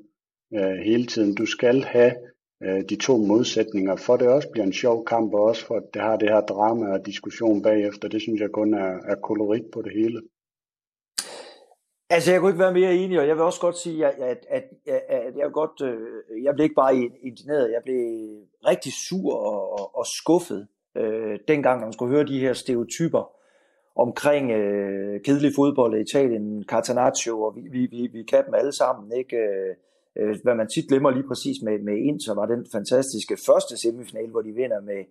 [0.56, 1.36] øh, hele tiden.
[1.36, 2.14] Du skal have
[2.64, 5.84] øh, de to modsætninger, for det også bliver en sjov kamp, og også for at
[5.94, 8.08] det har det her drama og diskussion bagefter.
[8.08, 10.22] Det synes jeg kun er, er kolorit på det hele.
[12.10, 14.46] Altså, jeg kunne ikke være mere enig, og jeg vil også godt sige, at, at,
[14.50, 14.64] at,
[15.10, 17.98] at jeg, godt, øh, jeg blev ikke bare indigneret, jeg blev
[18.68, 23.32] rigtig sur og, og, og skuffet, øh, dengang man skulle høre de her stereotyper
[23.96, 28.72] omkring øh, kedelig fodbold i Italien, Catanaccio, og vi, vi, vi, vi kan dem alle
[28.72, 29.38] sammen, ikke?
[29.38, 29.76] Øh,
[30.20, 34.30] Øh, hvad man tit glemmer lige præcis med, med Inter, var den fantastiske første semifinal,
[34.30, 35.04] hvor de vinder med,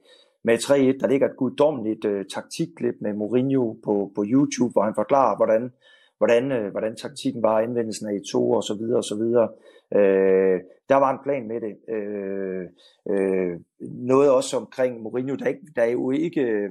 [0.45, 1.01] med 3-1.
[1.01, 5.73] Der ligger et guddommeligt øh, taktikklip med Mourinho på, på YouTube, hvor han forklarer, hvordan,
[6.19, 9.49] hvordan, øh, hvordan taktikken var, anvendelsen af e to og så videre og så videre.
[9.95, 11.95] Øh, der var en plan med det.
[11.95, 12.64] Øh,
[13.11, 16.71] øh, noget også omkring Mourinho, der, ikke, der er jo ikke øh,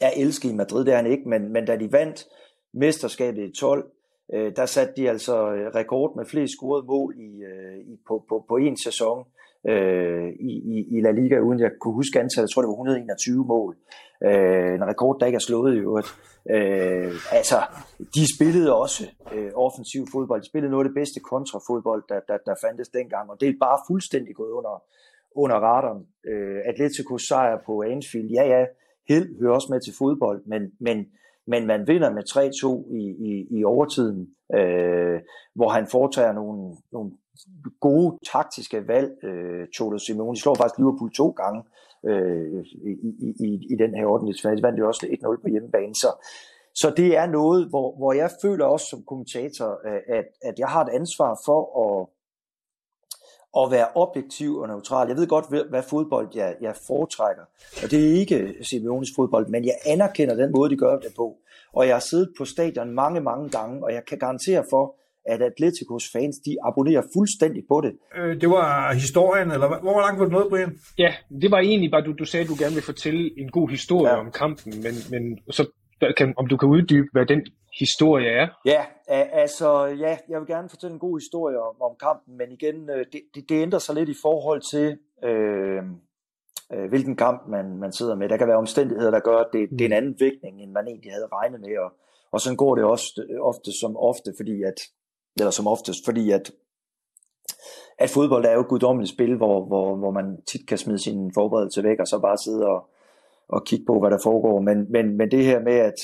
[0.00, 2.26] er elsket i Madrid, det er han ikke, men, men da de vandt
[2.74, 3.90] mesterskabet i 12,
[4.34, 8.24] øh, der satte de altså øh, rekord med flest scorede mål i, øh, i, på,
[8.28, 9.24] på, på en sæson
[9.68, 12.74] øh, i, i, i La Liga, uden jeg kunne huske antallet, jeg tror det var
[12.74, 13.76] 121 mål.
[14.24, 16.08] Øh, en rekord, der ikke er slået i øvrigt.
[16.54, 17.58] Øh, altså,
[18.14, 19.02] de spillede også
[19.34, 20.42] øh, offensiv fodbold.
[20.42, 23.64] De spillede noget af det bedste kontrafodbold, der, der, der fandtes dengang, og det er
[23.66, 24.82] bare fuldstændig gået under,
[25.42, 26.02] under radaren.
[26.30, 28.62] Øh, Atletico sejr på Anfield, ja ja,
[29.08, 30.98] held hører også med til fodbold, men, men
[31.48, 34.20] men man vinder med 3-2 i, i, i overtiden,
[34.54, 35.20] øh,
[35.54, 37.10] hvor han foretager nogle, nogle
[37.80, 40.34] gode taktiske valg, øh, Cholo Simeone.
[40.34, 41.60] De slår faktisk Liverpool to gange
[42.10, 42.92] øh, i,
[43.46, 44.56] i, i den her ordentlighedsfase.
[44.56, 45.94] De vandt jo også 1-0 på hjemmebane.
[45.94, 46.10] Så,
[46.74, 50.68] så det er noget, hvor, hvor jeg føler også som kommentator, øh, at, at jeg
[50.68, 51.98] har et ansvar for at,
[53.62, 55.08] at være objektiv og neutral.
[55.08, 57.42] Jeg ved godt, hvad fodbold jeg, jeg foretrækker,
[57.82, 61.36] og det er ikke Simeones fodbold, men jeg anerkender den måde, de gør det på.
[61.72, 64.94] Og jeg har siddet på stadion mange, mange gange, og jeg kan garantere for,
[65.32, 67.92] at Atleticos fans, de abonnerer fuldstændig på det.
[68.18, 70.78] Øh, det var historien, eller hvor langt var det noget, Brian?
[70.98, 73.68] Ja, det var egentlig bare, du, du sagde, at du gerne vil fortælle en god
[73.68, 74.20] historie ja.
[74.20, 75.62] om kampen, men, men så
[76.16, 77.46] kan, om du kan uddybe, hvad den
[77.78, 78.48] historie er?
[78.64, 78.84] Ja,
[79.42, 83.04] altså, ja, jeg vil gerne fortælle en god historie om, om kampen, men igen, øh,
[83.12, 85.82] det, det, det ændrer sig lidt i forhold til, øh,
[86.72, 88.28] øh, hvilken kamp man, man sidder med.
[88.28, 90.88] Der kan være omstændigheder, der gør, at det, det er en anden vægtning, end man
[90.88, 91.90] egentlig havde regnet med, og,
[92.32, 93.06] og sådan går det også
[93.40, 94.78] ofte som ofte, fordi at,
[95.40, 96.52] eller som oftest, fordi at,
[97.98, 101.30] at fodbold er jo et guddommeligt spil, hvor, hvor, hvor man tit kan smide sin
[101.34, 102.88] forberedelse væk, og så bare sidde og,
[103.48, 104.60] og kigge på, hvad der foregår.
[104.60, 105.94] Men, men, men det her med, at,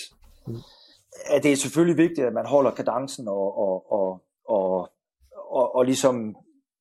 [1.27, 4.91] at det er selvfølgelig vigtigt, at man holder kadencen og, og, og, og,
[5.51, 6.37] og, og ligesom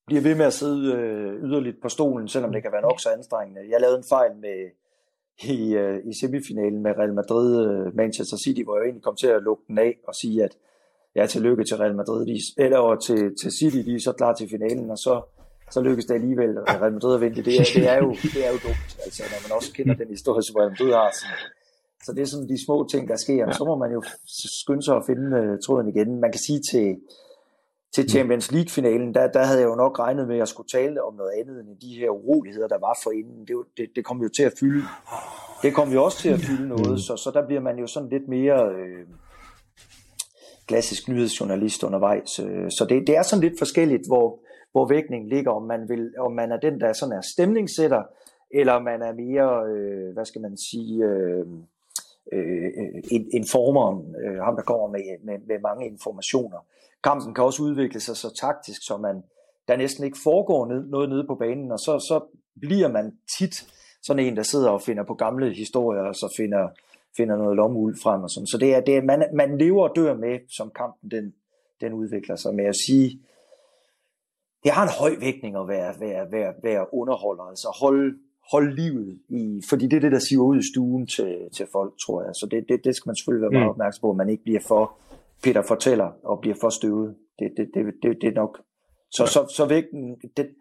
[0.06, 3.10] bliver ved med at sidde øh, yderligt på stolen, selvom det kan være nok så
[3.10, 3.62] anstrengende.
[3.69, 4.69] Jeg lavede en fejl med
[5.43, 9.28] i, øh, i semifinalen med Real Madrid, øh, Manchester City, hvor jeg egentlig kom til
[9.28, 10.58] at lukke den af og sige, at
[11.15, 14.49] ja, tillykke til Real Madrid, de, eller til, til City, de er så klar til
[14.49, 15.21] finalen, og så,
[15.74, 17.36] så lykkes det alligevel, at Real Madrid at vinde.
[17.36, 20.10] Det er, det er, jo, det er jo dumt, altså, når man også kender den
[20.16, 21.10] historie, som Real Madrid har.
[21.20, 21.26] Så,
[22.06, 23.46] så det er sådan de små ting, der sker.
[23.48, 23.52] Ja.
[23.58, 24.02] Så må man jo
[24.62, 26.10] skynde sig at finde uh, tråden igen.
[26.26, 26.88] Man kan sige til,
[27.96, 30.98] til Champions League-finalen, der, der havde jeg jo nok regnet med, at jeg skulle tale
[31.08, 33.40] om noget andet end de her uroligheder, der var for inden.
[33.48, 34.84] Det, det, det kom jo til at fylde.
[35.64, 38.10] Det kom jo også til at fylde noget, så, så der bliver man jo sådan
[38.10, 39.04] lidt mere øh,
[40.68, 42.40] klassisk nyhedsjournalist undervejs.
[42.40, 44.28] Øh, så det, det er sådan lidt forskelligt, hvor,
[44.74, 48.04] hvor vægtningen ligger, om man, vil, om man er den, der sådan er stemningssætter,
[48.52, 51.46] eller man er mere, øh, hvad skal man sige, øh,
[52.34, 52.72] øh,
[53.34, 56.60] informeren, øh, ham der kommer med, med, med mange informationer.
[57.04, 59.24] Kampen kan også udvikle sig så taktisk, så man,
[59.68, 63.56] der næsten ikke foregår ned, noget nede på banen, og så, så bliver man tit
[64.04, 66.68] sådan en, der sidder og finder på gamle historier, og så finder,
[67.18, 68.48] finder noget lommeuld frem og sådan.
[68.48, 71.34] Så det er, det er man, man lever og dør med, som kampen den,
[71.82, 73.20] den udvikler sig med at sige,
[74.63, 78.17] det har en høj vægtning at være, være, være, være underholder, altså holde,
[78.52, 81.93] holde livet i, fordi det er det, der siver ud i stuen til, til folk,
[82.06, 82.34] tror jeg.
[82.36, 83.76] Så det, det, det skal man selvfølgelig være meget mm.
[83.76, 84.84] opmærksom på, at man ikke bliver for
[85.43, 87.15] Peter fortæller og bliver for støvet.
[87.39, 88.62] Det, det, det, det, det er nok.
[89.12, 90.56] Så, så, så vægten, det,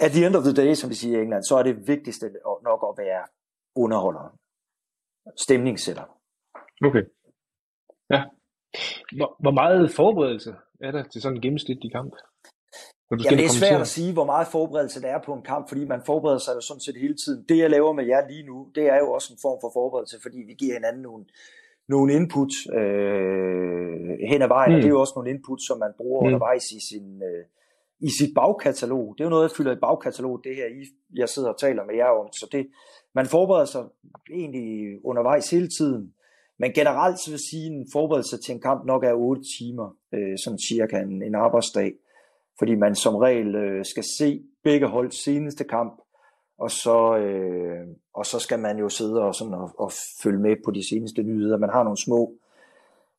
[0.00, 2.26] at the end of the day, som vi siger i England, så er det vigtigste
[2.62, 3.22] nok at være
[3.76, 4.38] underholder.
[5.36, 6.06] Stemningssætter.
[6.84, 7.04] Okay.
[8.10, 8.24] Ja.
[9.16, 12.12] Hvor, hvor meget forberedelse er der til sådan en gennemsnitlig kamp?
[13.10, 15.84] Ja, det er svært at sige, hvor meget forberedelse der er på en kamp, fordi
[15.84, 17.44] man forbereder sig jo sådan set hele tiden.
[17.48, 20.16] Det, jeg laver med jer lige nu, det er jo også en form for forberedelse,
[20.22, 21.24] fordi vi giver hinanden nogle,
[21.88, 24.76] nogle input øh, hen ad vejen, mm.
[24.76, 26.26] og det er jo også nogle input, som man bruger mm.
[26.26, 27.22] undervejs i sin...
[27.22, 27.44] Øh,
[28.08, 29.14] i sit bagkatalog.
[29.14, 30.66] Det er jo noget, jeg fylder i bagkatalog, det her,
[31.14, 32.32] jeg sidder og taler med jer om.
[32.32, 32.66] Så det,
[33.14, 33.84] man forbereder sig
[34.30, 36.14] egentlig undervejs hele tiden.
[36.62, 39.96] Men generelt så vil sige, at en forberedelse til en kamp nok er 8 timer,
[40.14, 41.92] øh, sådan cirka en, en arbejdsdag
[42.58, 46.00] fordi man som regel øh, skal se begge hold seneste kamp,
[46.58, 50.56] og så, øh, og så skal man jo sidde og, sådan og, og følge med
[50.64, 51.58] på de seneste nyheder.
[51.58, 52.32] Man har nogle små,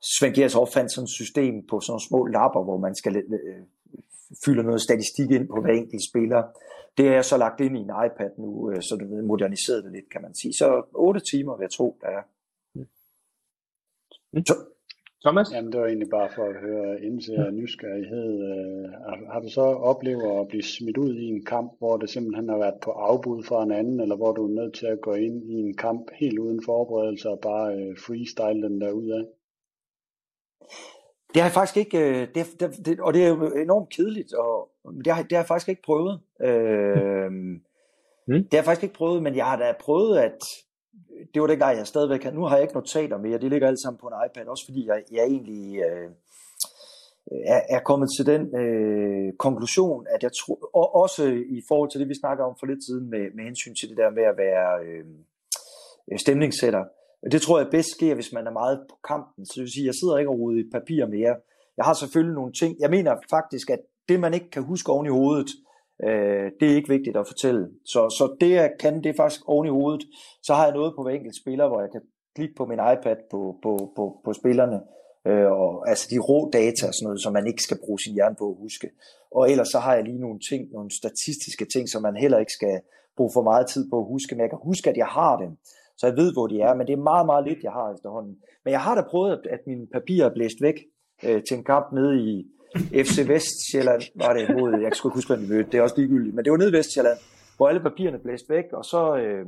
[0.02, 3.64] Svend Gers opfandt sådan et system på sådan nogle små lapper, hvor man skal øh,
[4.46, 6.44] fylde noget statistik ind på hver enkelt spiller.
[6.98, 10.10] Det er så lagt ind i en iPad nu, øh, så du moderniseret det lidt,
[10.12, 10.54] kan man sige.
[10.54, 12.22] Så 8 timer vil jeg tro, der er.
[14.48, 14.56] Så,
[15.26, 15.52] Thomas?
[15.54, 18.30] Jamen, det var egentlig bare for at høre indse og nysgerrighed.
[18.52, 22.10] Øh, har, har du så oplevet at blive smidt ud i en kamp, hvor det
[22.10, 25.02] simpelthen har været på afbud fra en anden, eller hvor du er nødt til at
[25.02, 29.10] gå ind i en kamp helt uden forberedelse og bare øh, freestyle den der ud
[29.10, 29.24] af?
[31.34, 34.34] Det har jeg faktisk ikke, øh, det, det, det, og det er jo enormt kedeligt,
[34.34, 34.70] og
[35.06, 36.20] det har, det har jeg faktisk ikke prøvet.
[36.42, 37.32] Øh,
[38.28, 38.44] mm.
[38.44, 40.40] Det har jeg faktisk ikke prøvet, men jeg har da prøvet at
[41.34, 43.82] det var dengang, jeg stadigvæk havde, nu har jeg ikke notater mere, det ligger alt
[43.82, 46.10] sammen på en iPad, også fordi jeg, jeg egentlig øh,
[47.46, 51.24] er, er kommet til den øh, konklusion, at jeg tror, og også
[51.58, 53.98] i forhold til det, vi snakker om for lidt siden, med, med hensyn til det
[53.98, 56.84] der med at være øh, stemningssætter,
[57.32, 59.86] det tror jeg bedst sker, hvis man er meget på kampen, så det vil sige,
[59.86, 61.36] jeg sidder ikke og ruder i papir mere.
[61.78, 65.06] Jeg har selvfølgelig nogle ting, jeg mener faktisk, at det man ikke kan huske oven
[65.06, 65.73] i hovedet, Øh,
[66.08, 67.70] Øh, det er ikke vigtigt at fortælle.
[67.86, 70.04] Så, så det jeg kan, det er faktisk oven i hovedet.
[70.44, 72.02] Så har jeg noget på hver enkelt spiller, hvor jeg kan
[72.36, 74.80] klikke på min iPad på, på, på, på spillerne,
[75.28, 78.14] øh, og, altså de rå data og sådan noget, som man ikke skal bruge sin
[78.14, 78.90] hjerne på at huske.
[79.32, 82.58] Og ellers så har jeg lige nogle ting, nogle statistiske ting, som man heller ikke
[82.60, 82.82] skal
[83.18, 85.52] bruge for meget tid på at huske, men jeg kan huske, at jeg har dem,
[85.98, 88.36] så jeg ved, hvor de er, men det er meget, meget lidt, jeg har efterhånden.
[88.64, 90.78] Men jeg har da prøvet, at, at mine papirer er blæst væk
[91.26, 95.34] øh, til en kamp nede i, FC Vestjylland var det mod, jeg skulle ikke huske,
[95.34, 97.18] hvad vi mødte, det er også ligegyldigt, men det var nede i Vestjylland,
[97.58, 99.46] hvor alle papirerne blæste væk, og så, øh,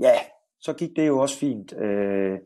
[0.00, 0.12] ja,
[0.60, 1.72] så gik det jo også fint.
[1.72, 2.38] Øh,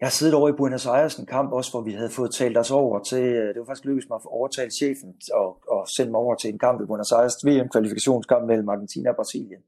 [0.00, 2.58] jeg har siddet over i Buenos Aires en kamp også, hvor vi havde fået talt
[2.58, 6.10] os over til, øh, det var faktisk lykkedes mig at overtale chefen og, og sende
[6.10, 9.62] mig over til en kamp i Buenos Aires, VM-kvalifikationskamp mellem Argentina og Brasilien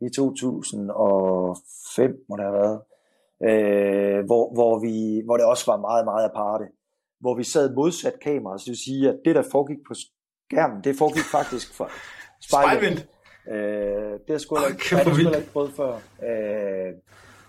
[0.00, 2.80] i 2005, må det have været,
[3.48, 6.64] øh, hvor, hvor, vi, hvor det også var meget, meget aparte,
[7.22, 10.84] hvor vi sad modsat kamera, så det vil sige, at det, der foregik på skærmen,
[10.84, 11.88] det foregik faktisk for
[12.48, 13.08] spejlet.
[13.52, 15.92] Øh, det har sgu ikke, ikke prøvet før.
[16.28, 16.92] Øh,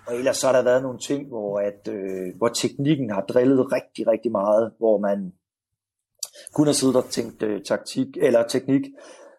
[0.08, 3.72] og ellers så har der været nogle ting, hvor, at, øh, hvor teknikken har drillet
[3.72, 5.34] rigtig, rigtig meget, hvor man
[6.54, 8.82] kun har siddet og tænkt øh, taktik, eller teknik.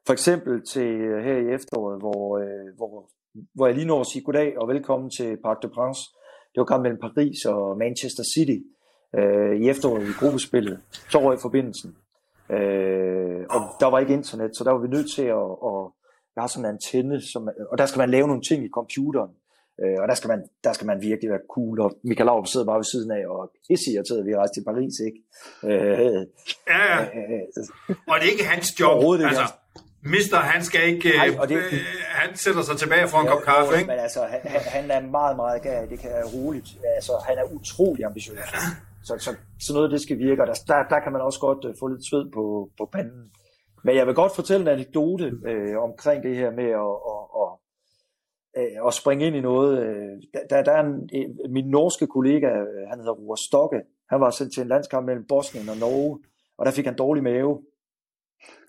[0.06, 3.10] For eksempel til øh, her i efteråret, hvor, øh, hvor,
[3.54, 6.00] hvor jeg lige når at sige goddag og velkommen til Parc de Prince.
[6.52, 8.58] Det var kamp mellem Paris og Manchester City
[9.18, 10.80] øh, i efteråret i gruppespillet.
[11.10, 11.96] Så røg forbindelsen.
[12.50, 15.80] Øh, og der var ikke internet, så der var vi nødt til at, at
[16.36, 19.30] jeg har sådan en antenne, som, og der skal man lave nogle ting i computeren.
[19.82, 22.66] Øh, og der skal, man, der skal man virkelig være cool, og Michael Laub sidder
[22.66, 25.18] bare ved siden af, og pisse irriteret, vi rejst til Paris, ikke?
[25.64, 26.26] Øh,
[26.68, 27.00] ja, ja.
[27.02, 29.46] Øh, og det er ikke hans job, altså.
[30.06, 31.62] Mister, han skal ikke, Nej, og det, øh,
[32.20, 33.86] han sætter sig tilbage for en kop kaffe, ikke?
[33.86, 34.40] Men altså, han,
[34.76, 36.68] han er meget, meget gær, det kan være roligt.
[36.96, 38.38] Altså, han er utrolig ambitiøs.
[38.38, 38.58] Ja.
[39.04, 41.64] Så, så, så noget det skal virke, og der, der, der kan man også godt
[41.64, 43.30] øh, få lidt sved på, på panden.
[43.84, 47.50] Men jeg vil godt fortælle en anekdote øh, omkring det her med at, at, at,
[48.60, 49.72] at, at springe ind i noget.
[49.86, 50.12] Øh,
[50.50, 52.48] der, der er en, min norske kollega,
[52.90, 56.18] han hedder Roar Stokke, han var sendt til en landskamp mellem Bosnien og Norge,
[56.58, 57.52] og der fik han dårlig mave.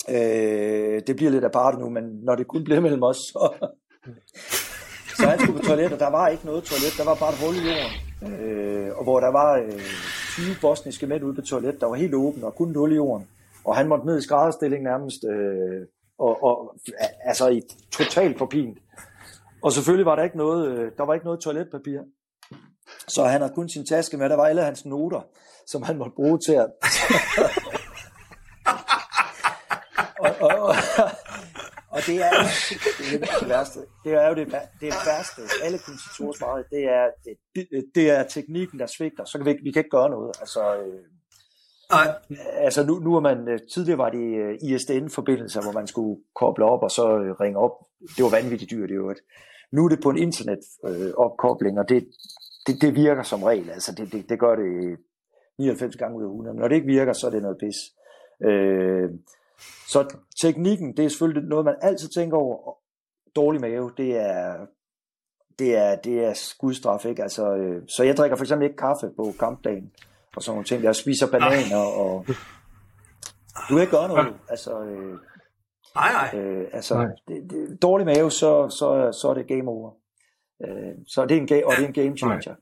[0.09, 3.69] Øh, det bliver lidt apart nu, men når det kun bliver mellem os, så,
[5.17, 7.41] så han skulle på toilet, og der var ikke noget toilet, der var bare et
[7.43, 8.05] hul i jorden.
[8.23, 9.81] Øh, og hvor der var øh,
[10.35, 12.95] 20 bosniske mænd ude på toilet, der var helt åben og kun et hul i
[12.95, 13.27] jorden
[13.65, 15.87] og han måtte ned i skrædderstilling nærmest, øh,
[16.19, 16.75] og, og,
[17.23, 18.77] altså i totalt forpint.
[19.63, 21.99] Og selvfølgelig var der ikke noget, øh, der var ikke noget toiletpapir.
[23.07, 25.21] Så han havde kun sin taske med, der var alle hans noter,
[25.67, 26.69] som han måtte bruge til at...
[30.19, 30.75] og, og, og,
[31.89, 32.31] og det er,
[33.11, 33.79] det, er det værste.
[34.03, 34.47] Det er jo det,
[34.81, 35.41] det, er værste.
[35.65, 37.05] Alle kommentatorer svarer, det er,
[37.55, 39.25] det, det er teknikken, der svigter.
[39.25, 40.31] Så kan vi, vi kan ikke gøre noget.
[40.41, 41.03] Altså, øh,
[41.89, 42.07] Nej.
[42.57, 46.65] Altså nu, nu er man, øh, tidligere var det øh, ISDN-forbindelser, hvor man skulle koble
[46.65, 47.71] op og så øh, ringe op.
[48.17, 49.15] Det var vanvittigt dyrt det var
[49.71, 52.07] Nu er det på en internet-opkobling, og det,
[52.67, 53.69] det, det virker som regel.
[53.69, 54.97] Altså det, det, det gør det
[55.57, 56.53] 99 gange ud af 100.
[56.53, 57.75] Men når det ikke virker, så er det noget pis.
[58.43, 59.09] Øh,
[59.87, 62.77] så teknikken, det er selvfølgelig noget, man altid tænker over.
[63.35, 64.65] Dårlig mave, det er,
[65.59, 67.23] det er, det er skudstraf, ikke?
[67.23, 69.91] Altså, øh, så jeg drikker for eksempel ikke kaffe på kampdagen
[70.35, 70.83] og sådan nogle ting.
[70.83, 72.25] Jeg spiser bananer, og
[73.69, 74.33] du kan ikke gøre noget.
[74.49, 75.17] Altså, øh,
[75.95, 76.39] nej, nej.
[76.41, 77.07] Øh, altså, nej.
[77.27, 79.91] Det, det, dårlig mave, så, så, så er det game over.
[80.65, 82.55] Øh, så det er en, ga- og det er en game changer.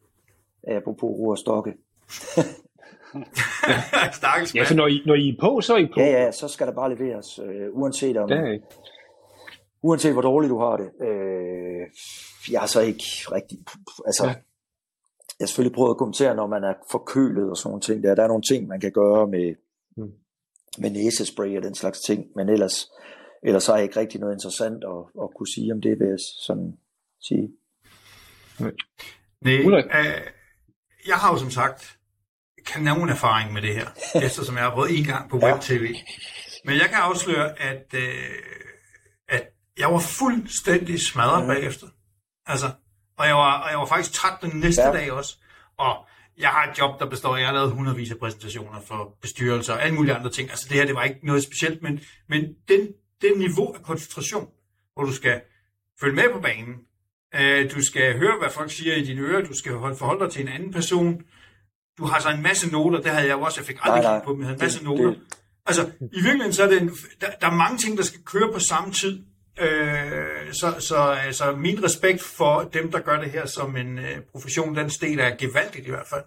[0.68, 1.38] Apropos ro og
[4.20, 4.48] stokke.
[4.56, 6.00] ja, så når I, når I er på, så er I på.
[6.00, 8.30] Ja, ja, så skal der bare leveres, øh, uanset om...
[8.30, 8.62] Det
[9.86, 10.90] uanset hvor dårligt du har det.
[11.08, 11.82] Øh,
[12.52, 13.58] jeg har så ikke rigtig...
[14.06, 14.34] Altså, ja
[15.40, 18.04] jeg har selvfølgelig prøvet at kommentere, når man er forkølet og sådan nogle ting.
[18.04, 19.56] Der, der er nogle ting, man kan gøre med,
[19.98, 20.12] mm.
[20.78, 22.92] med næsespray og den slags ting, men ellers,
[23.44, 26.20] ellers er jeg ikke rigtig noget interessant at, at kunne sige om det, vil jeg
[26.48, 26.78] sådan
[27.22, 27.52] sige.
[28.60, 28.72] Nej,
[29.80, 30.22] øh,
[31.08, 32.00] jeg har jo som sagt
[32.66, 33.88] kanon erfaring med det her,
[34.28, 35.96] eftersom jeg har prøvet en gang på web-tv.
[36.66, 38.14] Men jeg kan afsløre, at, øh,
[39.30, 39.44] at
[39.78, 41.48] jeg var fuldstændig smadret mm.
[41.48, 41.88] bagefter.
[42.46, 42.72] Altså,
[43.18, 44.92] og jeg var, og jeg var faktisk træt den næste ja.
[44.92, 45.38] dag også.
[45.78, 49.18] Og jeg har et job, der består af, jeg har lavet hundredvis af præsentationer for
[49.22, 50.50] bestyrelser og alle mulige andre ting.
[50.50, 52.00] Altså det her, det var ikke noget specielt, men,
[52.30, 52.88] men den,
[53.22, 54.48] den niveau af koncentration,
[54.94, 55.42] hvor du skal
[56.00, 56.76] følge med på banen,
[57.36, 60.42] øh, du skal høre, hvad folk siger i dine ører, du skal forholde dig til
[60.42, 61.22] en anden person,
[61.98, 64.32] du har så en masse noter, det havde jeg også, jeg fik aldrig kigget på
[64.32, 65.06] dem, jeg havde en masse det, noter.
[65.06, 65.20] Det.
[65.66, 68.54] Altså, i virkeligheden så er det en, der, der er mange ting, der skal køre
[68.54, 69.24] på samme tid,
[69.60, 74.22] Øh, så, så altså, min respekt for dem, der gør det her som en øh,
[74.32, 76.24] profession, den sted er gevaldigt i hvert fald,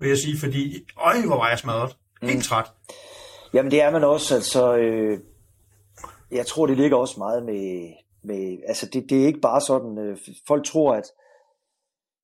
[0.00, 1.96] vil jeg sige, fordi øj, hvor var jeg smadret.
[2.22, 2.42] Helt mm.
[2.42, 2.66] træt.
[3.54, 5.18] Jamen det er man også, altså, øh,
[6.30, 7.92] jeg tror det ligger også meget med,
[8.24, 10.16] med altså det, det er ikke bare sådan, øh,
[10.46, 11.04] folk tror, at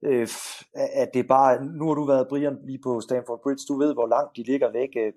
[0.03, 0.29] øh,
[0.75, 3.95] at det er bare, nu har du været Brian lige på Stanford Bridge, du ved,
[3.95, 5.13] hvor langt de ligger væk, øh,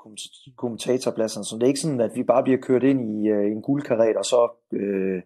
[0.58, 3.62] kommentatorpladserne, så det er ikke sådan, at vi bare bliver kørt ind i øh, en
[3.62, 5.22] guldkaret, og så øh,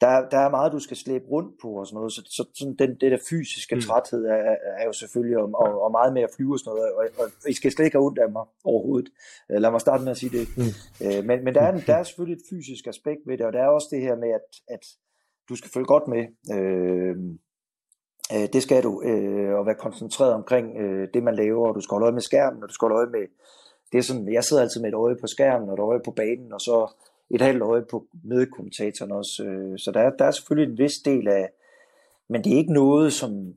[0.00, 2.76] der, der er meget, du skal slæbe rundt på og sådan noget, så, så sådan
[2.76, 3.80] den, det der fysiske mm.
[3.80, 6.92] træthed er, er jo selvfølgelig, og, og, og meget mere at flyve og sådan noget,
[6.92, 9.08] og, og, og I skal slet ikke have ondt af mig overhovedet.
[9.50, 10.48] Øh, lad mig starte med at sige det.
[10.56, 10.72] Mm.
[11.04, 13.62] Øh, men men der, er, der er selvfølgelig et fysisk aspekt ved det, og der
[13.62, 14.84] er også det her med, at, at
[15.48, 16.22] du skal følge godt med.
[16.56, 17.16] Øh,
[18.34, 21.80] øh, det skal du, øh, og være koncentreret omkring øh, det, man laver, og du
[21.80, 23.26] skal holde øje med skærmen, og du skal holde øje med,
[23.92, 26.10] det er sådan, jeg sidder altid med et øje på skærmen, og et øje på
[26.10, 26.92] banen, og så
[27.30, 29.44] et halvt øje på medkommentatoren også.
[29.44, 31.50] Øh, så der der er selvfølgelig en vis del af,
[32.28, 33.54] men det er ikke noget, som...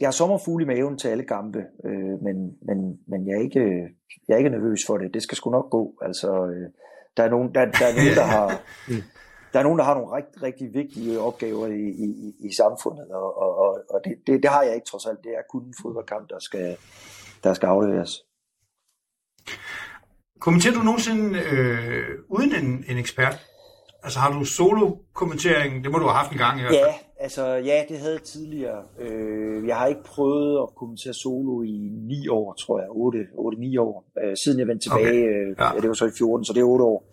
[0.00, 3.88] Jeg har sommerfugle i maven til alle kampe, øh, men, men, men jeg, er ikke,
[4.28, 5.14] jeg er ikke nervøs for det.
[5.14, 5.94] Det skal sgu nok gå.
[6.02, 6.70] Altså, øh,
[7.16, 8.60] der, er nogen, der, der er nogen, der har...
[9.52, 13.38] Der er nogen, der har nogle rigtig, rigtig vigtige opgaver i, i, i samfundet, og,
[13.38, 15.24] og, og det, det, det har jeg ikke trods alt.
[15.24, 16.76] Det er kun en fodboldkamp, der skal,
[17.44, 18.24] der skal afleveres.
[20.40, 23.46] Kommenterer du nogensinde øh, uden en, en ekspert?
[24.02, 25.84] Altså har du solo-kommentering?
[25.84, 26.86] Det må du have haft en gang i hvert fald.
[26.86, 26.94] Ja,
[27.24, 28.82] altså ja, det havde jeg tidligere.
[28.98, 32.88] Øh, jeg har ikke prøvet at kommentere solo i 9 år, tror jeg.
[32.88, 34.04] 8-9 år.
[34.24, 35.50] Øh, siden jeg vendte tilbage, okay.
[35.50, 35.74] øh, ja.
[35.74, 35.80] ja.
[35.80, 37.04] det var så i 14, så det er 8 år.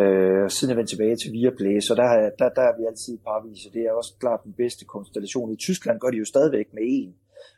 [0.00, 3.66] Øh, siden jeg vendte tilbage til Viaplay, så der, der, der er vi altid parvis,
[3.66, 5.52] og det er også klart den bedste konstellation.
[5.52, 7.14] I Tyskland gør de jo stadigvæk med en,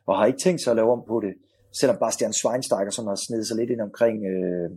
[0.07, 1.35] og har ikke tænkt sig at lave om på det
[1.81, 4.71] selvom Bastian Schweinsteiger, som har snedet sig lidt ind omkring, øh,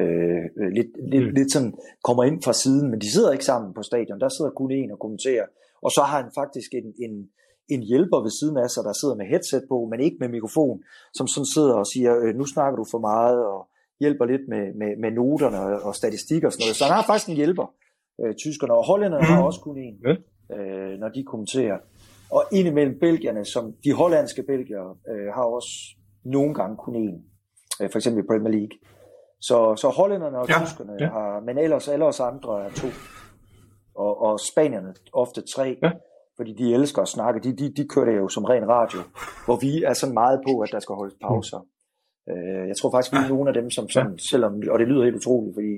[0.00, 0.44] øh,
[0.78, 1.34] lidt, lidt, mm.
[1.38, 4.50] lidt sådan, kommer ind fra siden, men de sidder ikke sammen på stadion, der sidder
[4.50, 5.46] kun en og kommenterer,
[5.84, 7.14] og så har han faktisk en, en,
[7.68, 10.82] en hjælper ved siden af sig, der sidder med headset på, men ikke med mikrofon,
[11.14, 13.60] som sådan sidder og siger, øh, nu snakker du for meget, og
[14.00, 16.76] hjælper lidt med, med, med noterne og, og statistik og sådan noget.
[16.76, 17.66] Så han har faktisk en hjælper,
[18.20, 19.34] øh, tyskerne, og hollænderne mm.
[19.34, 20.56] har også kun en, mm.
[20.56, 21.78] øh, når de kommenterer.
[22.30, 25.70] Og indimellem belgierne, som de hollandske belgier, øh, har også
[26.24, 27.16] nogle gange kun én,
[27.82, 28.78] øh, for eksempel i Premier League.
[29.40, 31.08] Så, så hollænderne og ja, tyskerne ja.
[31.08, 32.88] har, men ellers alle os andre er to.
[33.94, 35.90] Og, og spanierne ofte tre, ja.
[36.36, 37.40] fordi de elsker at snakke.
[37.40, 38.98] De, de, de kører det jo som ren radio,
[39.44, 41.66] hvor vi er sådan meget på, at der skal holdes pauser.
[42.26, 42.68] Mm.
[42.68, 44.16] jeg tror faktisk, vi er nogle af dem, som sådan, ja.
[44.30, 45.72] selvom, og det lyder helt utroligt, fordi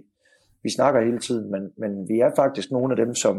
[0.62, 3.36] vi snakker hele tiden, men, men vi er faktisk nogle af dem, som,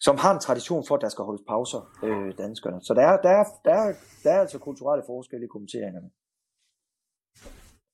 [0.00, 2.78] som har en tradition for, at der skal holdes pauser, øh, danskerne.
[2.82, 3.92] Så der er, der, er, der, er,
[4.24, 6.10] der er altså kulturelle forskelle i kommenteringerne.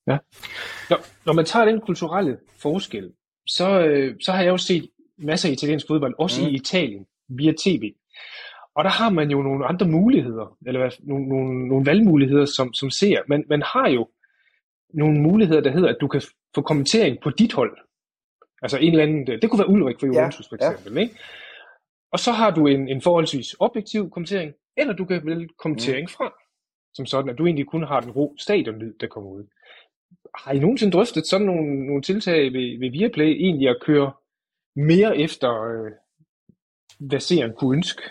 [0.07, 0.17] Ja.
[0.89, 3.13] Når, når man tager den kulturelle forskel,
[3.47, 6.47] så, øh, så har jeg jo set masser af italiensk fodbold, også mm.
[6.47, 7.93] i Italien, via tv.
[8.75, 12.73] Og der har man jo nogle andre muligheder, eller hvad, nogle, nogle, nogle valgmuligheder som,
[12.73, 13.21] som ser.
[13.27, 14.07] Man, man har jo
[14.93, 16.21] nogle muligheder, der hedder, at du kan
[16.55, 17.77] få kommentering på dit hold.
[18.61, 20.99] Altså en eller anden, det kunne være Ulrik for Juventus ja, for eksempel, ja.
[20.99, 21.19] ikke?
[22.11, 26.07] Og så har du en, en forholdsvis objektiv kommentering, eller du kan vælge kommentering mm.
[26.07, 26.33] fra,
[26.93, 29.43] som sådan, at du egentlig kun har den ro stadionlyd, der kommer ud.
[30.35, 34.13] Har I nogensinde drøftet sådan nogle, nogle tiltag ved, ved Viaplay, egentlig at køre
[34.75, 35.91] mere efter, øh,
[36.99, 38.01] hvad seeren kunne ønske?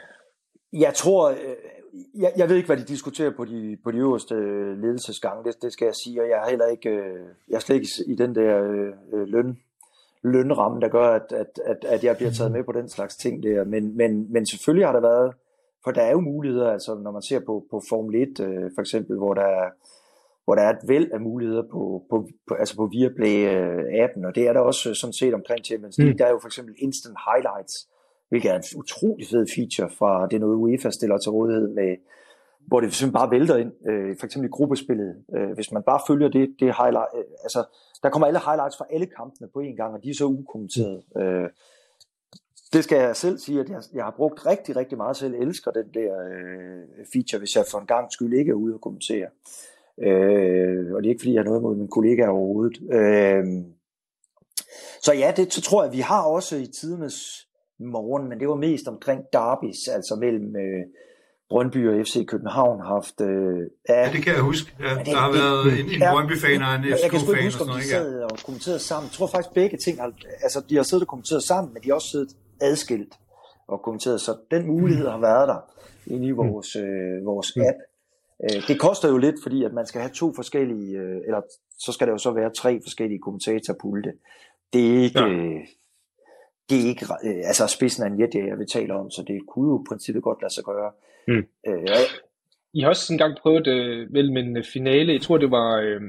[0.73, 1.37] Jeg tror, øh,
[2.15, 4.35] jeg, jeg ved ikke, hvad de diskuterer på de, på de øverste
[4.75, 7.77] ledelsesgange, det, det skal jeg sige, og jeg er heller ikke, øh, jeg er slet
[7.77, 9.59] ikke i den der øh, løn,
[10.23, 13.43] lønramme, der gør, at, at, at, at jeg bliver taget med på den slags ting
[13.43, 13.65] der.
[13.65, 15.35] Men, men, men selvfølgelig har der været,
[15.85, 18.81] for der er jo muligheder, altså når man ser på, på Formel 1 øh, for
[18.81, 19.71] eksempel, hvor der er,
[20.45, 24.25] hvor der er et væld af muligheder på, på, på, altså på Viaplay øh, 18,
[24.25, 26.13] og det er der også øh, sådan set omkring Champions League.
[26.13, 26.19] Mm.
[26.19, 27.89] Der er jo for eksempel Instant Highlights,
[28.33, 31.97] hvilket er en utrolig fed feature fra, det noget UEFA stiller til rådighed med,
[32.67, 35.11] hvor det simpelthen bare vælter ind, øh, for eksempel i gruppespillet.
[35.37, 37.61] Øh, hvis man bare følger det, det highlight, øh, altså
[38.03, 41.03] der kommer alle highlights fra alle kampene på én gang, og de er så ukommenteret.
[41.21, 41.49] Øh,
[42.73, 45.35] det skal jeg selv sige, at jeg, jeg har brugt rigtig, rigtig meget selv.
[45.35, 48.81] elsker den der øh, feature, hvis jeg for en gang skyld ikke er ude og
[48.81, 49.29] kommentere.
[50.07, 52.77] Øh, og det er ikke, fordi jeg har noget mod min kollega overhovedet.
[52.99, 53.45] Øh,
[55.03, 57.49] så ja, det så tror jeg, vi har også i tidernes
[57.87, 60.85] morgen, men det var mest omkring derbys, altså mellem øh,
[61.53, 63.21] Brøndby og FC København har haft...
[63.21, 64.67] Øh, ja, ja, det kan jeg huske.
[64.81, 67.03] Ja, det, der har været en, en Brøndby-fan og en FCK-fan.
[67.03, 69.07] Jeg kan sgu ikke huske, om de sad og kommenterede sammen.
[69.09, 70.13] Jeg tror faktisk begge ting, har,
[70.43, 72.31] altså de har siddet og kommenteret sammen, men de har også siddet
[72.61, 73.15] adskilt
[73.69, 74.21] og kommenteret.
[74.21, 75.61] Så den mulighed har været der
[76.07, 77.79] inde i vores, øh, vores app.
[78.45, 81.41] Øh, det koster jo lidt, fordi at man skal have to forskellige, øh, eller
[81.79, 84.13] så skal der jo så være tre forskellige kommentatorer
[84.73, 85.21] Det er ikke...
[85.21, 85.29] Ja.
[85.29, 85.61] Øh,
[86.73, 89.41] det er ikke øh, altså spidsen af en jet, jeg vil tale om, så det
[89.49, 90.91] kunne jo i princippet godt lade sig gøre.
[91.29, 91.45] Mm.
[91.69, 91.87] Øh,
[92.75, 95.77] I har også engang prøvet øh, vel med en øh, finale, jeg tror det var,
[95.77, 96.01] øh,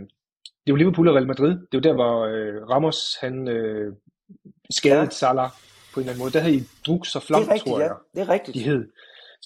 [0.66, 3.94] det var Liverpool og Real Madrid, det var der, hvor øh, Ramos han øh,
[4.70, 5.10] skadede ja.
[5.10, 5.50] Salah
[5.94, 6.32] på en eller anden måde.
[6.32, 7.92] Der havde I druk så flam, tror jeg.
[8.16, 8.22] Ja.
[8.22, 8.56] Det er rigtigt.
[8.56, 8.86] De hed.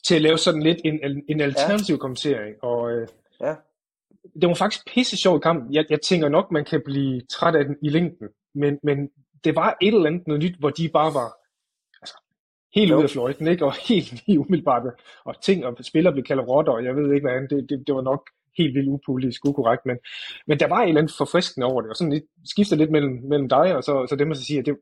[0.07, 1.99] Til at lave sådan lidt en, en alternativ ja.
[1.99, 2.63] kommentering.
[2.63, 3.07] Og, øh,
[3.41, 3.55] ja.
[4.41, 5.72] Det var faktisk pisse sjov kamp.
[5.72, 8.28] Jeg, jeg tænker nok, man kan blive træt af den i længden.
[8.55, 9.09] Men, men
[9.43, 11.29] det var et eller andet noget nyt, hvor de bare var
[12.75, 12.97] helt jo.
[12.97, 13.65] ud af fløjten, ikke?
[13.65, 14.83] og helt lige umiddelbart,
[15.25, 17.95] og ting og spillere blev kaldt rotter, og jeg ved ikke hvad det, det, det
[17.95, 19.97] var nok helt vildt upolitisk ukorrekt, men,
[20.47, 23.19] men der var et eller andet forfriskende over det, og sådan lidt, skifter lidt mellem,
[23.23, 24.77] mellem dig og så, så dem, der siger, det,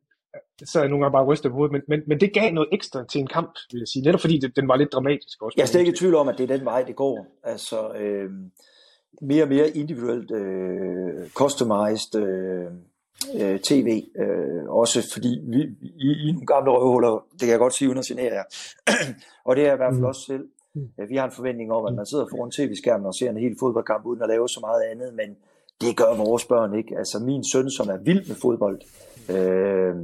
[0.63, 2.69] så er jeg nogle gange bare rystet på hovedet, men, men, men det gav noget
[2.71, 5.55] ekstra til en kamp, vil jeg sige, netop fordi det, den var lidt dramatisk også.
[5.57, 7.27] Jeg er slet ikke i tvivl om, at det er den vej, det går.
[7.43, 8.29] Altså, øh,
[9.21, 12.71] mere og mere individuelt øh, customized øh,
[13.41, 17.75] øh, tv, øh, også fordi vi, i, i nogle gamle røvhuller, det kan jeg godt
[17.75, 18.43] sige uden at signere jer,
[19.47, 20.11] og det er i hvert fald mm.
[20.11, 20.45] også selv,
[20.75, 20.89] mm.
[21.09, 24.05] vi har en forventning om, at man sidder foran tv-skærmen og ser en hel fodboldkamp
[24.05, 25.29] uden at lave så meget andet, men
[25.81, 26.97] det gør vores børn ikke.
[26.97, 28.79] Altså min søn, som er vild med fodbold,
[29.35, 29.95] øh,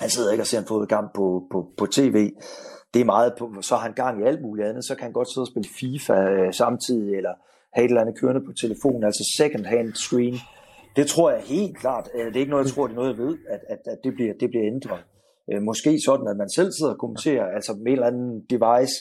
[0.00, 2.30] han sidder ikke og ser en fodboldkamp på, på, på tv.
[2.94, 5.12] Det er meget på, så har han gang i alt muligt andet, så kan han
[5.12, 7.34] godt sidde og spille FIFA øh, samtidig, eller
[7.72, 10.36] have et eller andet kørende på telefonen, altså second hand screen.
[10.96, 13.10] Det tror jeg helt klart, øh, det er ikke noget, jeg tror, det er noget,
[13.10, 15.04] jeg ved, at, at, at det, bliver, det bliver ændret.
[15.52, 18.94] Øh, måske sådan, at man selv sidder og kommenterer, altså med en eller anden device,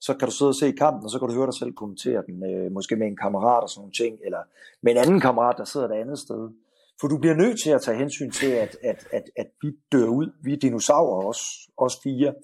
[0.00, 2.22] så kan du sidde og se kampen, og så kan du høre dig selv kommentere
[2.26, 4.42] den, øh, måske med en kammerat og sådan nogle ting, eller
[4.82, 6.42] med en anden kammerat, der sidder et andet sted.
[7.00, 10.06] For du bliver nødt til at tage hensyn til, at, at, at, at vi dør
[10.06, 11.42] ud, vi er dinosaurer, os,
[11.76, 12.34] os fire.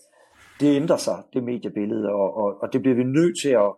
[0.61, 3.73] Det ændrer sig, det mediebillede, og, og, og det bliver vi nødt til at,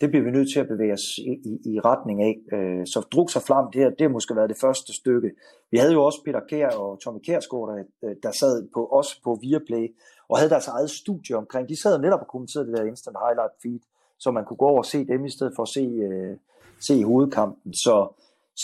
[0.00, 2.34] det bliver vi nødt til at bevæge os i, i, i retning af.
[2.52, 5.30] Øh, så druk sig flam, det, her, det har måske været det første stykke.
[5.70, 9.20] Vi havde jo også Peter Kær og Tommy Kærsgaard, der, øh, der sad på, også
[9.24, 9.86] på Viaplay,
[10.28, 11.68] og havde deres eget studie omkring.
[11.68, 13.80] De sad netop og kommenterede det der instant highlight feed,
[14.18, 16.36] så man kunne gå over og se dem i stedet for at se, øh,
[16.80, 17.74] se hovedkampen.
[17.74, 18.08] Så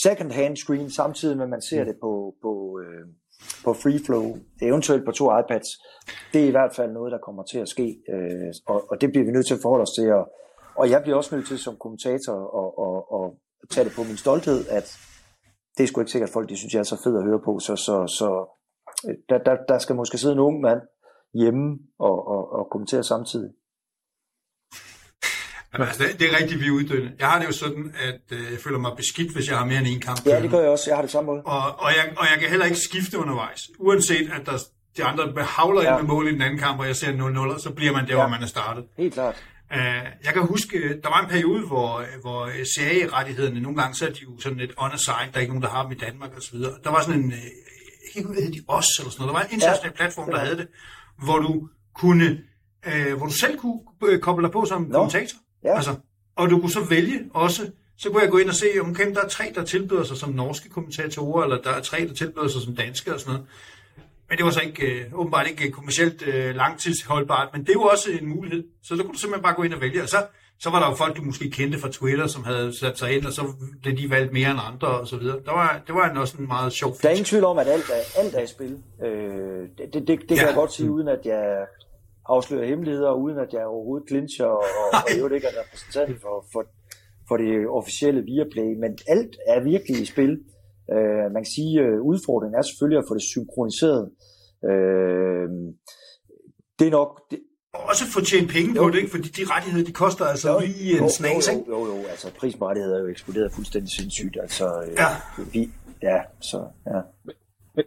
[0.05, 3.07] second hand screen, samtidig med at man ser det på, på, øh,
[3.65, 5.69] på free flow, eventuelt på to iPads,
[6.33, 9.11] det er i hvert fald noget, der kommer til at ske, øh, og, og det
[9.11, 10.33] bliver vi nødt til at forholde os til, og,
[10.77, 13.27] og jeg bliver også nødt til som kommentator at, at, at,
[13.63, 14.99] at tage det på min stolthed, at
[15.77, 17.41] det er sgu ikke sikkert, at folk de synes, jeg er så fed at høre
[17.45, 18.29] på, så, så, så
[19.09, 20.81] øh, der, der, der skal måske sidde en ung mand
[21.35, 23.51] hjemme og, og, og kommentere samtidig.
[25.73, 27.13] Jamen, altså, det, det er rigtigt, vi er uddøende.
[27.19, 29.79] Jeg har det jo sådan, at øh, jeg føler mig beskidt, hvis jeg har mere
[29.79, 30.27] end en kamp.
[30.27, 30.91] Ja, det gør jeg også.
[30.91, 31.43] Jeg har det samme måde.
[31.45, 33.71] Og, og, jeg, og jeg kan heller ikke skifte undervejs.
[33.79, 34.57] Uanset at der,
[34.97, 35.89] de andre havler ja.
[35.91, 37.13] ind med mål i den anden kamp, og jeg ser
[37.55, 38.21] 0-0, så bliver man der, ja.
[38.21, 38.85] hvor man er startet.
[38.97, 39.45] Helt klart.
[39.71, 39.77] Uh,
[40.25, 44.21] jeg kan huske, der var en periode, hvor, hvor CA-rettighederne, nogle gange så er de
[44.23, 46.59] jo sådan lidt on side, der er ikke nogen, der har dem i Danmark osv.
[46.59, 47.35] Der var sådan en,
[48.15, 49.97] ikke hed de, OS eller sådan noget, der var en international ja.
[49.97, 50.69] platform, der havde det,
[51.25, 52.39] hvor du kunne,
[52.87, 54.93] uh, hvor du selv kunne koble dig på som no.
[54.93, 55.39] kommentator.
[55.65, 55.77] Ja.
[55.77, 55.97] Altså,
[56.37, 59.15] og du kunne så vælge også, så kunne jeg gå ind og se, om okay,
[59.15, 62.49] der er tre, der tilbyder sig som norske kommentatorer, eller der er tre, der tilbyder
[62.49, 63.49] sig som danske og sådan noget.
[64.31, 68.11] Men det var så ikke, øh, åbenbart ikke kommercielt øh, langtidsholdbart, men det var også
[68.21, 68.65] en mulighed.
[68.83, 70.17] Så så kunne du simpelthen bare gå ind og vælge, og så,
[70.59, 73.27] så var der jo folk, du måske kendte fra Twitter, som havde sat sig ind,
[73.27, 73.43] og så
[73.83, 75.39] blev de valgt mere end andre og så videre.
[75.47, 77.03] Der var, det var også en meget sjov feature.
[77.03, 78.79] Der er ingen tvivl om, at alt er, alt er i spil.
[79.05, 80.47] Øh, det det, det, det kan ja.
[80.47, 81.67] jeg godt sige, uden at jeg
[82.29, 86.63] afslører hemmeligheder, uden at jeg overhovedet clincher, og, og, jo ikke er repræsentant for, for,
[87.29, 90.33] for det officielle Viaplay, men alt er virkelig i spil.
[90.95, 94.11] Øh, man kan sige, at øh, udfordringen er selvfølgelig at få det synkroniseret.
[94.65, 95.49] Øh,
[96.79, 97.31] det er nok...
[97.31, 97.39] Det,
[97.73, 98.83] også få tjent penge jo.
[98.83, 99.11] på det, ikke?
[99.11, 102.33] fordi de rettigheder, de koster altså jo, lige en snas, jo, jo, jo, jo, altså
[102.39, 105.09] prisen på rettigheder er jo eksploderet fuldstændig sindssygt, altså øh, ja.
[105.53, 105.71] vi,
[106.03, 107.01] ja, så, ja.
[107.25, 107.85] Men,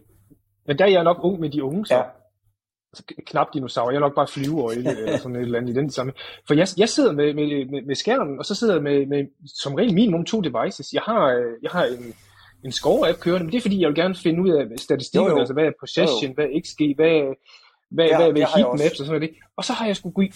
[0.67, 1.95] men der er jeg nok ung med de unge, så.
[1.95, 2.03] Ja
[2.93, 5.89] altså, knap dinosaur, jeg er nok bare flyveøjle eller sådan et eller andet i den
[5.89, 6.13] samme.
[6.47, 9.25] For jeg, jeg sidder med, med, med, med skærmen, og så sidder jeg med, med
[9.61, 10.93] som regel minimum to devices.
[10.93, 11.29] Jeg har,
[11.61, 12.13] jeg har en,
[12.65, 15.53] en score-app kørende, men det er fordi, jeg vil gerne finde ud af statistikkerne, altså
[15.53, 16.33] hvad er possession, jo, jo.
[16.33, 17.35] hvad er XG, hvad,
[17.91, 19.35] hvad, ja, hvad er heatmaps og sådan noget.
[19.57, 20.31] Og så har jeg skulle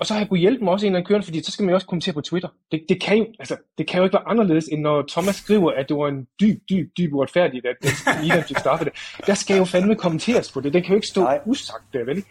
[0.00, 1.62] og så har jeg kunnet hjælpe mig også en eller anden kørende, fordi så skal
[1.64, 2.48] man jo også kommentere på Twitter.
[2.72, 5.70] Det, det, kan jo, altså, det kan jo ikke være anderledes, end når Thomas skriver,
[5.72, 7.76] at det var en dyb, dyb, dyb uretfærdigt, at
[8.22, 9.26] Milan fik straffet det.
[9.26, 10.72] Der skal jo fandme kommenteres på det.
[10.72, 11.40] Det kan jo ikke stå Nej.
[11.46, 12.24] usagt der, vel?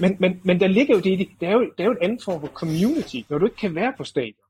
[0.00, 1.28] Men, men, men der ligger jo det i det.
[1.40, 3.16] Det er jo, det er jo et andet form for community.
[3.28, 4.41] Når du ikke kan være på stadion,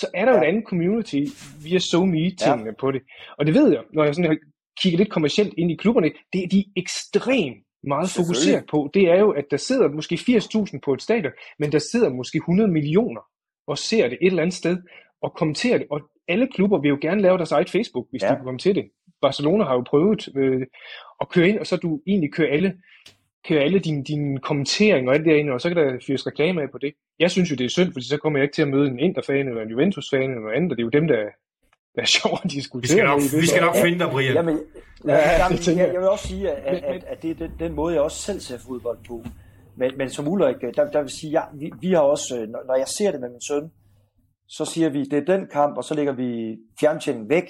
[0.00, 0.38] så er der ja.
[0.38, 1.22] jo et andet community
[1.64, 2.80] via SoMe-tingene ja.
[2.80, 3.02] på det.
[3.38, 4.38] Og det ved jeg, når jeg sådan har
[4.80, 9.18] kigget lidt kommercielt ind i klubberne, det er de ekstremt meget fokuseret på, det er
[9.18, 13.20] jo, at der sidder måske 80.000 på et stadion, men der sidder måske 100 millioner
[13.66, 14.78] og ser det et eller andet sted
[15.22, 15.86] og kommenterer det.
[15.90, 18.28] Og alle klubber vil jo gerne lave deres eget Facebook, hvis ja.
[18.28, 18.84] de kan komme til det.
[19.20, 20.66] Barcelona har jo prøvet øh,
[21.20, 22.74] at køre ind, og så du egentlig kører alle,
[23.48, 26.70] kører alle dine, dine kommenteringer og alt derinde, og så kan der fyres reklame af
[26.70, 26.92] på det.
[27.18, 28.98] Jeg synes jo, det er synd, fordi så kommer jeg ikke til at møde en
[28.98, 31.22] Inter-fan eller en Juventus-fan eller noget andet, og det er jo dem, der,
[31.94, 32.82] der er sjovt at diskutere.
[32.82, 34.34] Vi skal nok, vi skal nok finde dig, Brian.
[34.34, 34.58] Jamen,
[35.06, 37.72] ja, jamen, jeg, jeg, jeg vil også sige, at, at, at det er den, den
[37.72, 39.24] måde, jeg også selv ser fodbold på.
[39.76, 42.76] Men, men som Ulrik, der, der vil sige, ja, vi, vi har også, øh, når
[42.76, 43.70] jeg ser det med min søn,
[44.48, 47.44] så siger vi, det er den kamp, og så lægger vi fjerntjeningen væk.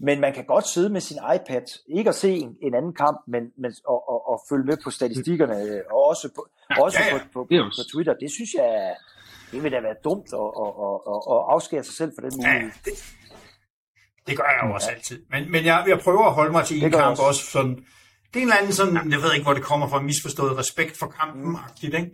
[0.00, 1.62] Men man kan godt sidde med sin iPad,
[1.96, 4.90] ikke at se en, en anden kamp, men, men og, og, og følge med på
[4.90, 6.42] statistikkerne, øh, og også på,
[6.82, 7.18] også Ja, ja.
[7.18, 8.14] på, på, på, på Twitter.
[8.14, 8.94] Det synes jeg,
[9.52, 12.40] det vil da være dumt at, at, at, at, at afskære sig selv for den
[12.40, 12.72] Ja, mulighed.
[12.84, 12.92] det,
[14.26, 15.18] det gør jeg jo også altid.
[15.30, 17.22] Men, men jeg, jeg prøver at holde mig til en kamp også.
[17.22, 17.44] også.
[17.50, 17.74] sådan,
[18.30, 20.96] det er en eller anden sådan, jeg ved ikke, hvor det kommer fra, misforstået respekt
[20.98, 22.10] for kampen-agtigt, ikke?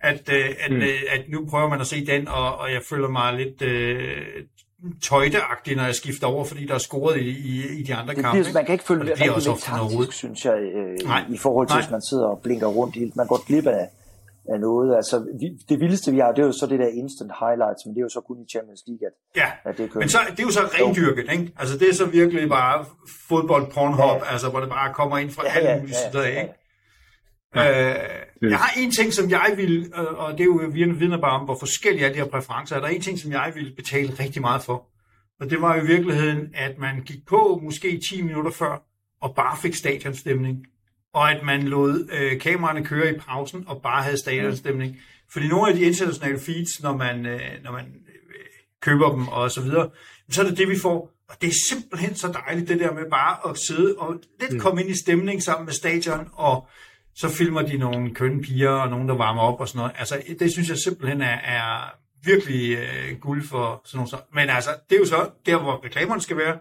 [0.00, 0.76] At, øh, at, Mm.
[0.76, 4.26] øh, at nu prøver man at se den, og, og jeg føler mig lidt øh,
[5.02, 8.22] tøjteagtig, når jeg skifter over, fordi der er scoret i, i, i de andre Det
[8.24, 8.40] kampe.
[8.40, 11.24] bliver, man kan ikke følge det bliver rigtig også med taktisk, synes jeg, øh, Nej.
[11.28, 11.80] i, forhold til, Nej.
[11.82, 12.96] hvis man sidder og blinker rundt.
[12.96, 13.88] i- Man går glip af,
[14.52, 14.96] af noget.
[14.96, 17.90] Altså, vi, det vildeste, vi har, det er jo så det der instant highlights, men
[17.94, 20.00] det er jo så kun i Champions League, at, Ja, at det kører.
[20.02, 21.52] men så, det er jo så rendyrket, ikke?
[21.60, 22.84] Altså det er så virkelig bare
[23.28, 24.32] fodbold pornhop, Ja.
[24.32, 26.40] altså hvor det bare kommer ind fra Ja, alle ja, mulige ja, af, ja.
[26.42, 26.52] ikke?
[27.56, 31.20] Øh, jeg har en ting, som jeg vil, øh, og det er jo vidner vidner
[31.20, 32.76] bare om, hvor forskellige er de her præferencer.
[32.76, 34.86] Er der en ting, som jeg vil betale rigtig meget for?
[35.40, 38.82] Og det var jo i virkeligheden, at man gik på måske 10 minutter før,
[39.20, 40.66] og bare fik stadionstemning.
[41.14, 45.00] Og at man lod øh, kameraerne køre i pausen, og bare havde stadionstemning.
[45.32, 48.44] Fordi nogle af de internationale feeds, når man, øh, når man øh,
[48.82, 49.90] køber dem og så videre,
[50.30, 51.10] så er det det, vi får.
[51.28, 54.80] Og det er simpelthen så dejligt, det der med bare at sidde og lidt komme
[54.80, 56.68] ind i stemning sammen med stadion, og
[57.20, 59.92] så filmer de nogle kønne piger og nogen, der varmer op og sådan noget.
[59.98, 61.94] Altså, det synes jeg simpelthen er, er
[62.24, 66.22] virkelig øh, guld for sådan nogle Men altså, det er jo så der, hvor reklamerne
[66.22, 66.58] skal være.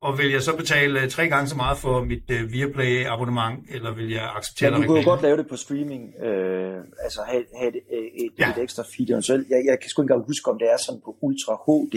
[0.00, 3.94] Og vil jeg så betale øh, tre gange så meget for mit øh, Viaplay-abonnement, eller
[3.94, 7.20] vil jeg acceptere Ja, der du kunne jo godt lave det på streaming, øh, altså
[7.26, 7.76] have, have et,
[8.24, 8.46] et, Ja.
[8.46, 8.50] ja.
[8.52, 9.48] et ekstra feed eventuelt.
[9.50, 11.96] Jeg, jeg kan sgu ikke engang huske, om det er sådan på Ultra HD,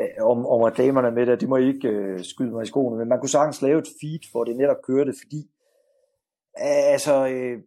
[0.00, 2.98] øh, om, om reklamerne med det, det må I ikke øh, skyde mig i skoene,
[2.98, 5.51] men man kunne sagtens lave et feed, hvor det netop kørte, fordi øh,
[6.56, 7.58] altså øh,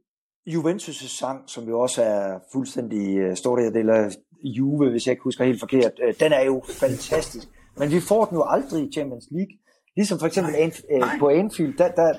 [0.49, 4.09] Juventus' sang, som jo også er fuldstændig øh, stor del af
[4.43, 7.47] Juve, hvis jeg ikke husker helt forkert, øh, den er jo fantastisk.
[7.77, 9.57] Men vi får den jo aldrig i Champions League.
[9.95, 11.19] Ligesom for eksempel Anf- øh, Nej.
[11.19, 12.13] på Anfield, der, der,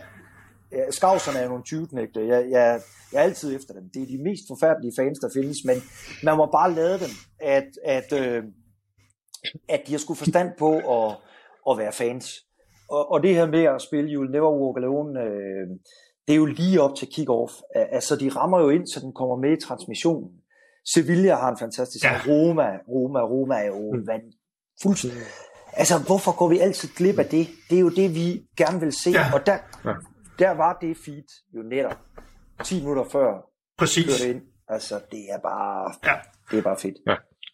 [0.73, 2.27] Ja, Skavserne er nogle 20 knægte.
[2.27, 2.81] Jeg, jeg,
[3.13, 3.91] jeg er altid efter dem.
[3.95, 5.77] Det er de mest forfærdelige fans, der findes, men
[6.23, 8.43] man må bare lade dem, at, at, øh,
[9.69, 11.17] at de har skulle forstand på at,
[11.71, 12.27] at være fans.
[12.91, 15.67] Og, og det her med at spille You'll Never Walk Alone, øh,
[16.27, 17.53] det er jo lige op til kick-off.
[17.75, 20.31] Altså, de rammer jo ind, så den kommer med i transmissionen.
[20.85, 22.13] Sevilla har en fantastisk Ja.
[22.13, 22.21] ja.
[22.29, 24.07] Roma, Roma, Roma er jo mm.
[24.07, 24.23] vand,
[24.83, 25.23] fuldstændig.
[25.73, 27.49] Altså, hvorfor går vi altid glip af det?
[27.71, 29.11] Det er jo det, vi gerne vil se.
[29.11, 29.21] Ja.
[29.21, 29.35] Ja.
[29.35, 29.93] Og der, Ja.
[30.39, 31.25] der var det feed
[31.57, 31.97] jo netop
[32.65, 33.29] 10 minutter før
[33.79, 34.25] Præcis.
[34.25, 34.41] ind.
[34.69, 36.15] Altså, det er bare, Ja.
[36.51, 36.97] det er bare fedt.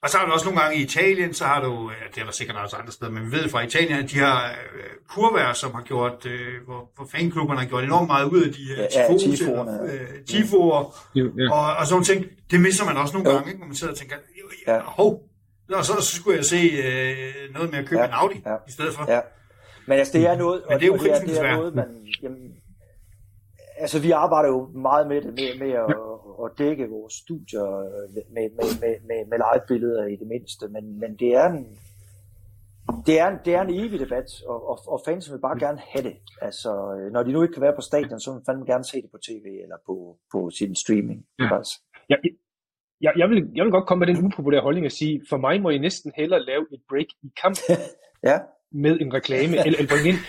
[0.02, 2.24] Og så har du også nogle gange i Italien, så har du, ja, det er
[2.24, 5.52] der sikkert også andre steder, men vi ved fra Italien, at de har øh, kurver,
[5.52, 8.82] som har gjort, øh, hvor, hvor fanklubberne har gjort enormt meget ud af de her
[8.82, 9.98] Ja, tifoerne, eller, ja.
[10.00, 11.22] øh, tifoer, ja.
[11.52, 12.26] og, og sådan nogle ting.
[12.50, 13.34] Det misser man også nogle Jo.
[13.36, 13.58] gange, ikke?
[13.58, 14.16] hvor man sidder og tænker,
[14.66, 14.78] ja.
[14.80, 15.22] Hov,
[15.72, 18.54] og så, så skulle jeg se øh, noget med at købe Ja, en Audi ja.
[18.68, 19.12] i stedet for.
[19.12, 19.20] Ja.
[19.86, 21.56] Men altså, det er noget, Men det er jo og det er, det er desværre.
[21.56, 21.84] noget, man...
[22.22, 22.38] Jamen,
[23.84, 25.96] altså, vi arbejder jo meget med det, med, med at,
[26.44, 27.66] at dække vores studier
[28.14, 31.78] med, med, med, med, med, live-billeder i det mindste, men, men det er en,
[33.06, 35.78] det er, en, det er en evig debat, og, og, og fans vil bare gerne
[35.78, 36.16] have det.
[36.42, 36.70] Altså,
[37.12, 39.10] når de nu ikke kan være på stadion, så vil man fandme gerne se det
[39.10, 41.26] på tv eller på, på sin streaming.
[41.38, 41.48] Ja.
[41.54, 41.76] Faktisk.
[42.08, 42.18] Jeg,
[43.00, 45.62] jeg, jeg, vil, jeg vil godt komme med den upopulære holdning at sige, for mig
[45.62, 47.76] må I næsten hellere lave et break i kampen
[48.30, 48.38] Ja,
[48.72, 50.20] med en reklame, eller, eller bringe ind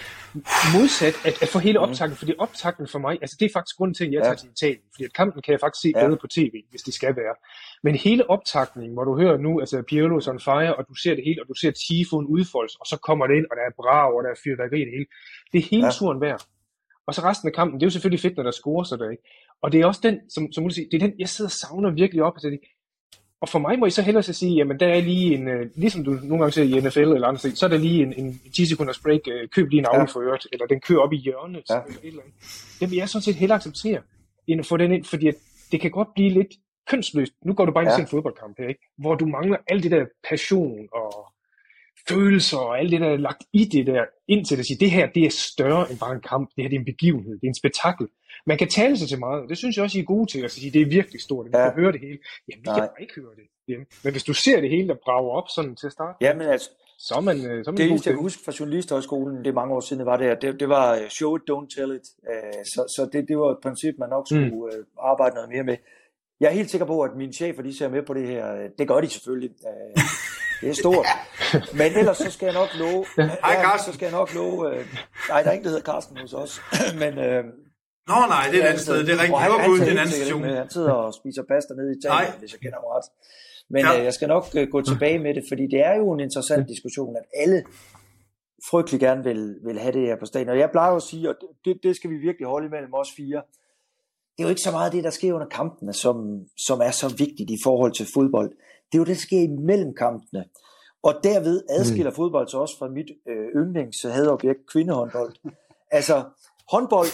[0.75, 3.93] modsat at, at få hele optakten, fordi optakten for mig, altså det er faktisk grunden
[3.95, 6.05] til, at jeg tager til Italien, fordi at kampen kan jeg faktisk se Ja.
[6.05, 7.35] bedre på tv, hvis det skal være.
[7.83, 11.15] Men hele optakningen, hvor du hører nu, altså Pirlo is on fire, og du ser
[11.15, 13.71] det hele, og du ser Tifoen udfoldes, og så kommer det ind, og der er
[13.81, 15.05] brav, og der er fyrværkeri det hele.
[15.51, 15.91] Det er hele Ja.
[15.91, 16.41] turen værd.
[17.07, 19.09] Og så resten af kampen, det er jo selvfølgelig fedt, når der scorer sig der,
[19.09, 19.23] ikke?
[19.61, 21.51] Og det er også den, som, som du siger, det er den, jeg sidder og
[21.51, 22.33] savner virkelig op.
[22.35, 22.59] Altså, det,
[23.43, 25.69] og for mig må I så hellere så sige, jamen der er lige en, øh,
[25.75, 28.13] ligesom du nogle gange ser i NFL eller andre steder, så er der lige en,
[28.13, 30.03] en 10 sekunders break, øh, køb lige en Audi Ja.
[30.03, 31.75] for øret, eller den kører op i hjørnet, Ja.
[31.87, 32.35] eller et eller andet.
[32.79, 34.01] Det vil jeg sådan set hellere acceptere,
[34.47, 35.31] end at få den ind, fordi
[35.71, 36.47] det kan godt blive lidt
[36.89, 37.33] kønsløst.
[37.45, 37.95] Nu går du bare ind Ja.
[37.95, 38.81] til en fodboldkamp her, ikke?
[38.97, 41.32] hvor du mangler alt det der passion og
[42.09, 45.07] følelser og alt det der er lagt i det der, indtil det siger, det her
[45.15, 47.47] det er større end bare en kamp, det her det er en begivenhed, det er
[47.47, 48.07] en spektakel.
[48.45, 50.41] Man kan tale sig til meget, og det synes jeg også, I er gode til,
[50.43, 51.63] at sige, det er virkelig stort, vi Ja.
[51.69, 52.17] kan høre det hele.
[52.49, 52.79] Jamen, vi kan Nej.
[52.79, 53.85] bare ikke høre det hjemme.
[54.03, 56.47] Men hvis du ser det hele, der brager op sådan til at starte, ja men
[56.47, 56.69] altså,
[57.07, 59.37] så er man, øh, så er man Det eneste, jeg til kan huske fra Journalisthøjskolen,
[59.37, 61.91] det er mange år siden, var det, det, det var øh, show it, don't tell
[61.97, 62.05] it.
[62.31, 64.85] Øh, Så, så det, det var et princip, man nok skulle mm.
[65.11, 65.77] arbejde noget mere med.
[66.43, 68.45] Jeg er helt sikker på, at mine chefer, de ser med på det her.
[68.77, 69.51] Det gør de selvfølgelig.
[69.67, 70.03] Øh,
[70.61, 71.05] Det er stort.
[71.79, 73.05] Men ellers så skal jeg nok love...
[73.17, 73.91] Hej, Carsten.
[73.93, 74.69] Så skal jeg nok love...
[74.75, 74.85] øh,
[75.29, 76.61] Nej, der er ikke, der hedder Carsten hos os.
[77.01, 77.11] Men...
[77.25, 77.43] øh,
[78.07, 78.97] Nå nej, det er et andet sted.
[79.05, 79.37] Det er rigtigt.
[79.39, 80.55] Han, han, en han, anden med.
[80.57, 82.39] han sidder og spiser pasta nede i Italien, Nej.
[82.39, 83.05] hvis jeg kender ret.
[83.69, 83.97] Men Ja.
[83.99, 86.67] øh, jeg skal nok øh, gå tilbage med det, fordi det er jo en interessant
[86.73, 87.63] diskussion, at alle
[88.69, 90.49] frygtelig gerne vil, vil have det her på stadion.
[90.49, 91.35] Og jeg plejer at sige, og
[91.65, 93.41] det, det skal vi virkelig holde imellem os fire,
[94.37, 97.15] det er jo ikke så meget det, der sker under kampene, som, som er så
[97.17, 98.49] vigtigt i forhold til fodbold.
[98.91, 100.45] Det er jo det, der sker imellem kampene.
[101.03, 102.15] Og derved adskiller mm.
[102.15, 105.33] fodbold så også fra mit øh, yndlingshadobjekt, kvindehåndbold.
[105.91, 106.23] Altså,
[106.71, 107.07] håndbold,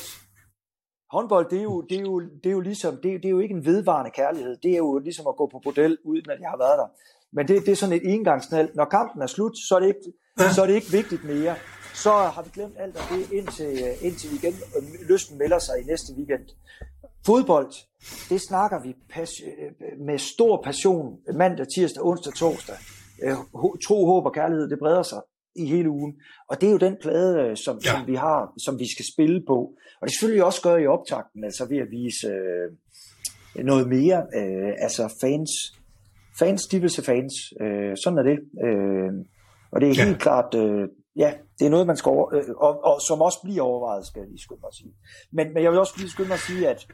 [1.11, 3.30] håndbold det, er jo, det, er jo, det er jo ligesom, det er, det er
[3.30, 4.57] jo ikke en vedvarende kærlighed.
[4.63, 6.88] Det er jo ligesom at gå på bordel, uden at jeg har været der.
[7.32, 8.70] Men det, det er sådan et engangsnald.
[8.76, 10.13] Når kampen er slut, så er det ikke,
[10.55, 11.55] så er det ikke vigtigt mere.
[11.93, 14.53] Så har vi glemt alt af det, indtil, indtil igen
[15.09, 16.45] lysten melder sig i næste weekend.
[17.26, 17.72] Fodbold,
[18.30, 19.32] det snakker vi pas,
[20.05, 22.76] med stor passion mandag, tirsdag, onsdag, torsdag.
[23.24, 23.36] Øh,
[23.86, 25.22] tro, håb og kærlighed, det breder sig
[25.55, 26.13] i hele ugen.
[26.49, 27.91] Og det er jo den plade, øh, som, ja.
[27.91, 29.57] som vi har, som vi skal spille på.
[30.01, 34.74] Og det selvfølgelig også gøre i optakten, altså ved at vise øh, noget mere, øh,
[34.78, 35.51] altså fans,
[36.39, 37.34] fans, de vil se fans.
[37.61, 38.39] Øh, sådan er det.
[38.65, 39.11] Øh,
[39.72, 40.05] og det er ja.
[40.05, 43.39] helt klart, øh, ja, det er noget, man skal over, øh, og, og som også
[43.43, 44.93] bliver overvejet, skal jeg lige skynde mig at sige.
[45.32, 46.88] Men, men jeg vil også lige skynde mig at sige, at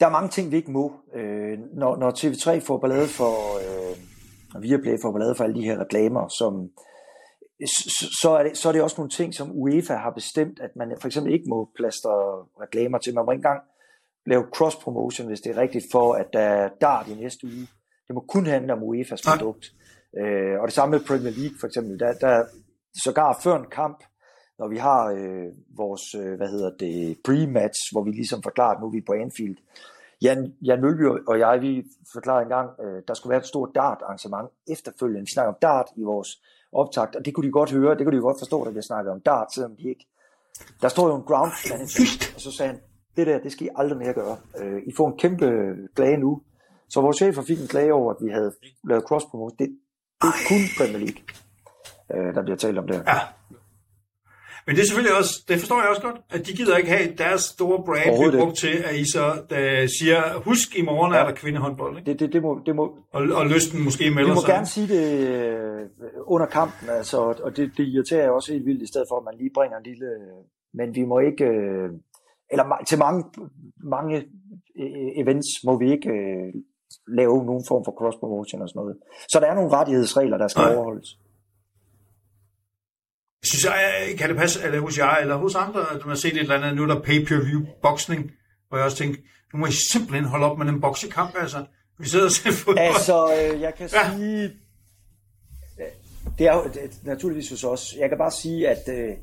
[0.00, 0.92] der er mange ting, vi ikke må.
[1.14, 3.34] Øh, når, når TV3 får ballade for,
[3.64, 3.96] øh,
[4.54, 6.70] og Viaplay får ballade for alle de her reklamer, som,
[8.22, 10.96] så er, det, så er det også nogle ting, som UEFA har bestemt, at man
[11.00, 12.14] for eksempel ikke må plaster
[12.62, 13.14] reklamer til.
[13.14, 13.62] Man må ikke engang
[14.26, 17.66] lave cross-promotion, hvis det er rigtigt, for at der er dart i næste uge.
[18.06, 19.64] Det må kun handle om UEFA's produkt.
[20.20, 21.98] Øh, og det samme med Premier League for eksempel.
[21.98, 22.44] Der, der
[23.04, 24.04] sågar før en kamp,
[24.60, 28.80] når vi har øh, vores, øh, hvad hedder det, pre-match, hvor vi ligesom forklarer, at
[28.80, 29.56] nu er vi på Anfield.
[30.22, 31.72] Jan, Jan Mølby og jeg, vi
[32.12, 35.20] forklarede engang, øh, der skulle være et stort dart-arrangement efterfølgende.
[35.20, 36.30] Vi snakker om dart i vores
[36.72, 39.12] optakt, og det kunne de godt høre, det kunne de godt forstå, at vi snakkede
[39.12, 40.06] om dart, selvom de ikke...
[40.82, 42.80] Der står jo en ground manager, og så sagde han,
[43.16, 44.36] det der, det skal I aldrig mere gøre.
[44.60, 45.46] Øh, I får en kæmpe
[45.94, 46.42] klage nu.
[46.88, 48.52] Så vores chefer fik en klage over, at vi havde
[48.88, 49.56] lavet cross promotion.
[49.58, 49.68] Det,
[50.22, 51.22] det er kun Premier League,
[52.14, 52.94] øh, der bliver talt om det.
[52.94, 53.18] Ja.
[54.66, 57.14] Men det er selvfølgelig også, det forstår jeg også godt, at de gider ikke have
[57.18, 61.18] deres store brand bliver brugt til, at I så der siger, husk i morgen ja.
[61.20, 61.98] er der kvindehåndbold.
[61.98, 62.10] Ikke?
[62.10, 64.30] Det, det, det, må, det må, og, og lysten måske melder sig.
[64.30, 64.54] Vi må sig.
[64.54, 65.88] gerne sige det øh,
[66.34, 69.24] under kampen, altså, og det, det irriterer jeg også helt vildt, i stedet for at
[69.24, 70.08] man lige bringer en lille...
[70.74, 71.44] Men vi må ikke...
[71.44, 71.90] Øh,
[72.52, 73.24] eller til mange,
[73.96, 74.16] mange
[74.82, 76.10] øh, events må vi ikke
[77.08, 78.96] lave nogen form for cross-promotion og sådan noget.
[79.32, 80.74] Så der er nogle rettighedsregler, der skal Nej.
[80.74, 81.18] overholdes.
[83.44, 86.32] Synes jeg, kan det passe, eller hos jer, eller hos andre, at man har set
[86.32, 88.30] et eller andet, nu er der pay-per-view boksning,
[88.68, 89.22] hvor jeg også tænkte,
[89.52, 91.64] nu må I simpelthen holde op med den boksekamp, altså.
[91.98, 92.78] Vi sidder og ser fodbold.
[92.78, 94.10] Altså, øh, jeg kan ja.
[94.10, 94.44] sige,
[95.80, 95.92] øh,
[96.38, 97.94] det er jo det, er naturligvis hos os.
[97.98, 99.16] Jeg kan bare sige, at øh,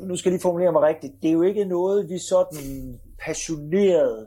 [0.00, 4.26] nu skal jeg lige formulere mig rigtigt, det er jo ikke noget, vi sådan passioneret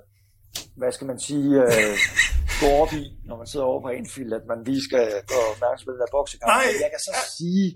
[0.80, 1.96] hvad skal man sige, øh,
[2.62, 5.86] gå op i, når man sidder over på Anfield, at man lige skal gå opmærksom
[5.86, 6.50] på den der boksekamp.
[6.56, 6.68] Nej.
[6.84, 7.68] Jeg kan så sige,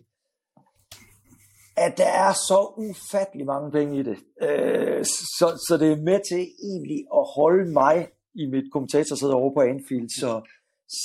[1.77, 4.17] at der er så ufattelig mange penge i det.
[4.41, 9.53] Øh, så, så det er med til egentlig at holde mig i mit kommentatorsæde over
[9.53, 10.09] på Anfield.
[10.19, 10.41] Så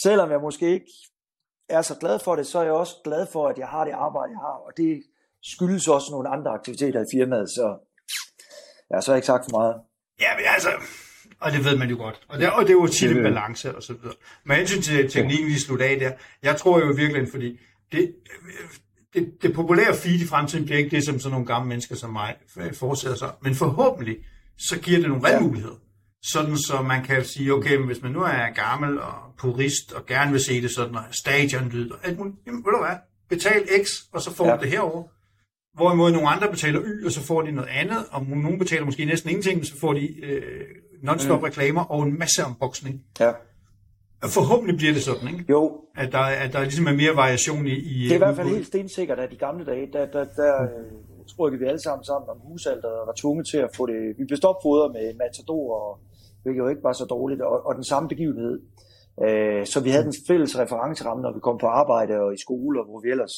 [0.02, 0.92] selvom jeg måske ikke
[1.68, 3.92] er så glad for det, så er jeg også glad for, at jeg har det
[3.92, 4.58] arbejde, jeg har.
[4.66, 5.02] Og det
[5.42, 7.78] skyldes også nogle andre aktiviteter i firmaet, så
[8.90, 9.76] jeg har så ikke sagt for meget.
[10.20, 10.68] Ja, men altså,
[11.40, 12.20] og det ved man jo godt.
[12.28, 14.14] Og det, og det er jo tit en balance og så videre.
[14.44, 16.12] Men hensyn til teknikken, vi slutter af der,
[16.42, 17.60] jeg tror jo virkelig, fordi
[17.92, 18.14] det,
[19.16, 22.10] det, det populære feed i fremtiden bliver ikke det, som sådan nogle gamle mennesker som
[22.10, 22.34] mig
[22.72, 23.30] fortsætter sig.
[23.42, 24.16] Men forhåbentlig,
[24.58, 25.74] så giver det nogle valgmuligheder.
[26.22, 30.06] Sådan så man kan sige, okay, men hvis man nu er gammel og purist og
[30.06, 32.96] gerne vil se det sådan, og stadionlyd og alt muligt, jamen ved du hvad,
[33.28, 34.56] betal X, og så får ja.
[34.56, 35.04] du det herover.
[35.76, 39.04] Hvorimod nogle andre betaler Y, og så får de noget andet, og nogle betaler måske
[39.04, 40.64] næsten ingenting, så får de øh,
[41.02, 41.44] non-stop mm.
[41.44, 43.02] reklamer og en masse unboxing.
[43.20, 43.32] Ja.
[44.28, 45.44] Forhåbentlig bliver det sådan, ikke?
[45.50, 45.80] Jo.
[45.96, 47.70] At der, at der ligesom er mere variation i...
[47.70, 50.62] i det er i hvert fald helt stensikkert, at i gamle dage, der, der, der
[50.62, 51.24] mm.
[51.36, 54.00] trykkede vi alle sammen sammen om husalter og var tvunget til at få det...
[54.18, 55.98] Vi blev stopfodret med matador, og,
[56.42, 58.60] hvilket jo ikke var så dårligt, og, og den samme begivenhed.
[59.24, 62.80] Øh, så vi havde den fælles referenceramme, når vi kom på arbejde og i skole,
[62.80, 63.34] og hvor vi ellers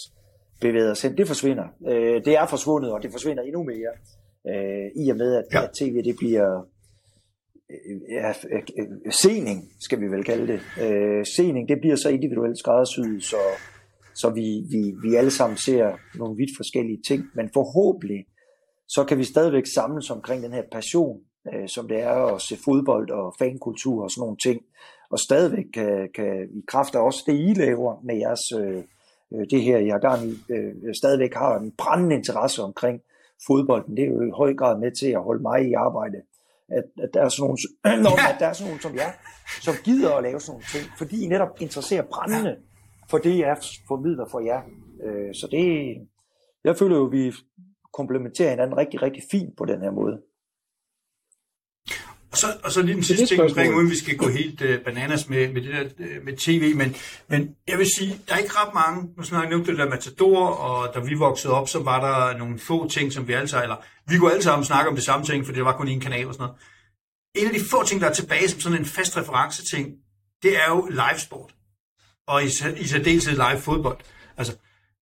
[0.61, 1.17] bevægede os hen.
[1.17, 1.65] Det forsvinder.
[1.89, 3.93] Øh, det er forsvundet, og det forsvinder endnu mere,
[4.51, 5.63] øh, i og med, at, ja.
[5.63, 6.49] at tv det bliver
[8.11, 10.61] ja, øh, sening, skal vi vel kalde det.
[10.83, 13.37] Øh, sening, det bliver så individuelt skræddersyet, så,
[14.15, 18.27] så vi, vi, vi alle sammen ser nogle vidt forskellige ting, men forhåbentlig,
[18.89, 21.21] så kan vi stadigvæk samles omkring den her passion,
[21.55, 24.61] øh, som det er at se fodbold og fankultur og sådan nogle ting,
[25.11, 28.83] og stadigvæk kan, kan i kraft af også det, I laver med jeres, øh,
[29.33, 33.01] øh det her, jeg gang i, øh, stadigvæk har en brændende interesse omkring
[33.47, 33.97] fodbolden.
[33.97, 36.23] Det er jo i høj grad med til at holde mig i arbejde
[36.69, 37.59] at, at, der er sådan nogle,
[38.05, 39.13] når, at der er sådan nogle som jer,
[39.61, 42.57] som gider at lave sådan nogle ting, fordi I netop interesserer brændende
[43.11, 43.57] for det, jeg
[43.89, 44.61] formidler for jer.
[45.05, 45.97] Øh, så det,
[46.65, 47.33] jeg føler jo, at vi
[47.93, 50.21] komplementerer hinanden rigtig, rigtig fint på den her måde.
[52.31, 54.77] Og så, og så lige den sidste ting omkring, uden vi skal gå helt uh,
[54.85, 56.97] bananas med, med det der uh, med tv, men,
[57.29, 60.47] men jeg vil sige, der er ikke ret mange, nu snakker jeg det der Matador,
[60.47, 63.63] og da vi voksede op, så var der nogle få ting, som vi alle sammen,
[63.63, 63.77] eller
[64.09, 66.27] vi kunne alle sammen snakke om det samme ting, for det var kun en kanal
[66.27, 66.61] og sådan noget.
[67.35, 69.95] En af de få ting, der er tilbage som sådan en fast reference-ting,
[70.43, 71.55] det er jo livesport.
[72.27, 73.99] Og i, i særdeleshed live fodbold.
[74.37, 74.57] Altså,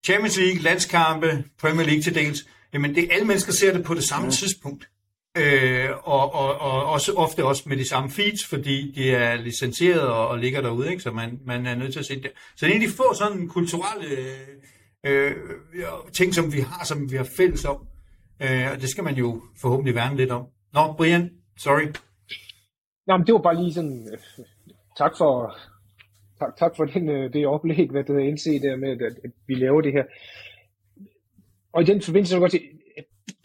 [0.05, 4.03] Champions League, landskampe, Premier League til dels, jamen det, alle mennesker ser det på det
[4.03, 4.32] samme mm.
[4.32, 4.89] tidspunkt.
[5.38, 10.01] Øh, og, og, og også ofte også med de samme feeds, fordi de er licenseret
[10.01, 11.03] og, og ligger derude, ikke?
[11.03, 12.31] så man, man er nødt til at se det.
[12.55, 14.07] Så det er en af de få sådan kulturelle
[15.05, 15.31] øh,
[16.13, 17.88] ting, som vi har, som vi har fælles om.
[18.41, 20.45] Øh, og det skal man jo forhåbentlig værne lidt om.
[20.73, 21.88] Nå, Brian, sorry.
[23.07, 24.45] Nå, men det var bare lige sådan, øh,
[24.97, 25.57] tak for,
[26.39, 29.53] tak, tak for den, øh, det oplæg, hvad det indse der med, at, at vi
[29.53, 30.03] laver det her.
[31.73, 32.69] Og i den forbindelse, så kan jeg godt sige,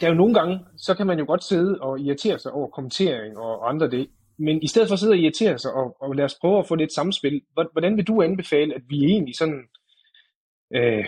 [0.00, 2.68] der er jo nogle gange, så kan man jo godt sidde og irritere sig over
[2.68, 4.10] kommentering og andre det.
[4.38, 6.68] Men i stedet for at sidde og irritere sig, og, og lad os prøve at
[6.68, 7.40] få lidt samspil,
[7.72, 9.62] hvordan vil du anbefale, at vi egentlig sådan,
[10.74, 11.04] øh,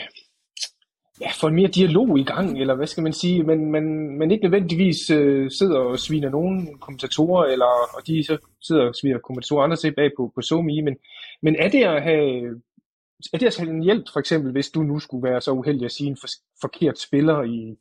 [1.20, 4.30] ja, får en mere dialog i gang, eller hvad skal man sige, men, men, men
[4.30, 7.66] ikke nødvendigvis øh, sidder og sviner nogen kommentatorer, eller
[7.96, 10.96] og de så sidder og sviner kommentatorer andre til bag på, på SoMe, men,
[11.42, 12.60] men er det at have
[13.32, 15.84] er det at have en hjælp, for eksempel, hvis du nu skulle være så uheldig
[15.84, 16.28] at sige en for,
[16.60, 17.76] forkert spiller i,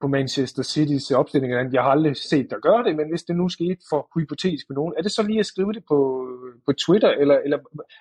[0.00, 1.52] på Manchester City's opstilling.
[1.74, 4.74] Jeg har aldrig set dig gøre det, men hvis det nu skete for hypotetisk med
[4.74, 6.28] nogen, er det så lige at skrive det på,
[6.66, 7.58] på Twitter, eller, eller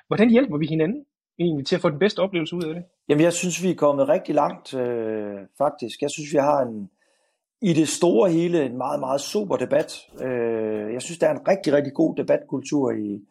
[0.07, 1.05] hvordan hjælper vi hinanden
[1.39, 2.83] egentlig til at få den bedste oplevelse ud af det?
[3.09, 6.01] Jamen, jeg synes, vi er kommet rigtig langt, øh, faktisk.
[6.01, 6.89] Jeg synes, vi har en,
[7.61, 10.01] i det store hele en meget, meget super debat.
[10.21, 13.21] Øh, jeg synes, der er en rigtig, rigtig god debatkultur i,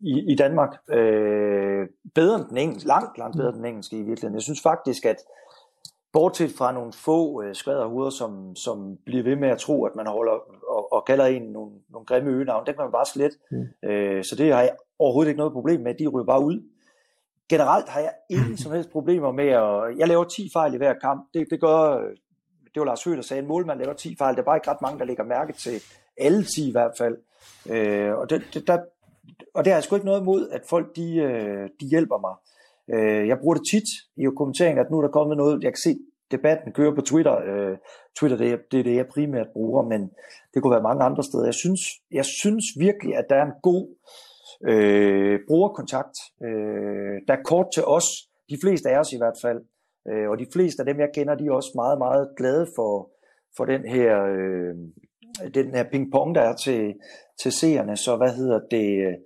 [0.00, 0.76] i, i Danmark.
[0.90, 4.34] Øh, bedre end den engelske, langt, langt bedre end den engelske i virkeligheden.
[4.34, 5.16] Jeg synes faktisk, at
[6.12, 7.54] bortset fra nogle få øh,
[8.10, 10.32] som, som bliver ved med at tro, at man holder
[10.68, 13.32] og, og kalder en nogle, nogle grimme øgenavn, det kan man bare slet.
[13.50, 13.88] Mm.
[13.88, 15.94] Øh, så det har jeg overhovedet ikke noget problem med.
[15.94, 16.62] De ryger bare ud.
[17.48, 19.98] Generelt har jeg ingen som helst problemer med at...
[19.98, 21.28] Jeg laver 10 fejl i hver kamp.
[21.34, 22.00] Det, det gør...
[22.74, 24.34] Det var Lars Høgh, der sagde, at en målmand laver 10 fejl.
[24.34, 25.82] Det er bare ikke ret mange, der lægger mærke til
[26.18, 27.16] alle 10 i hvert fald.
[27.70, 28.78] Øh, og, det, det, der,
[29.54, 32.34] og det har jeg sgu ikke noget imod, at folk de, øh, de hjælper mig.
[32.94, 35.84] Øh, jeg bruger det tit i kommenteringen, at nu er der kommet noget, jeg kan
[35.86, 35.98] se
[36.30, 37.36] debatten kører på Twitter.
[37.50, 37.76] Øh,
[38.18, 40.10] Twitter det er, det er det, jeg primært bruger, men
[40.54, 41.44] det kunne være mange andre steder.
[41.44, 41.80] Jeg synes,
[42.10, 43.84] jeg synes virkelig, at der er en god
[44.68, 46.16] øh, brugerkontakt.
[46.44, 48.06] Øh, der er kort til os,
[48.50, 49.60] de fleste af os i hvert fald,
[50.08, 53.10] øh, og de fleste af dem, jeg kender, de er også meget, meget glade for,
[53.56, 54.74] for den her, øh,
[55.54, 56.94] den her ping-pong, der er til,
[57.42, 57.96] til seerne.
[57.96, 59.16] Så hvad hedder det?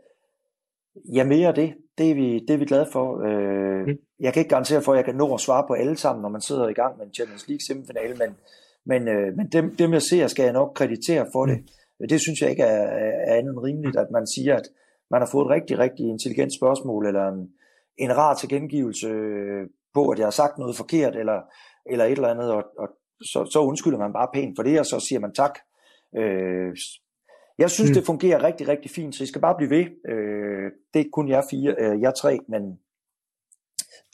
[1.14, 1.74] Ja, mere af det.
[1.98, 3.06] Det er vi, det er vi glade for.
[3.28, 3.98] Øh, mm.
[4.20, 6.28] Jeg kan ikke garantere for, at jeg kan nå at svare på alle sammen, når
[6.28, 8.30] man sidder i gang med en Champions League semifinale, men,
[8.86, 11.58] men, øh, men dem, dem jeg ser, skal jeg nok kreditere for det.
[12.00, 12.08] Mm.
[12.08, 12.86] Det synes jeg ikke er,
[13.28, 14.68] er andet end rimeligt, at man siger, at
[15.10, 17.48] man har fået et rigtig, rigtig intelligent spørgsmål, eller en,
[17.98, 19.08] en rar tilgengivelse
[19.94, 21.40] på, at jeg har sagt noget forkert, eller,
[21.86, 22.88] eller et eller andet, og, og
[23.20, 25.58] så, så undskylder man bare pænt for det, og så siger man tak.
[26.18, 26.72] Øh,
[27.58, 27.94] jeg synes, mm.
[27.94, 29.84] det fungerer rigtig, rigtig fint, så I skal bare blive ved.
[30.12, 32.62] Øh, det er kun jer fire, øh, jer tre, men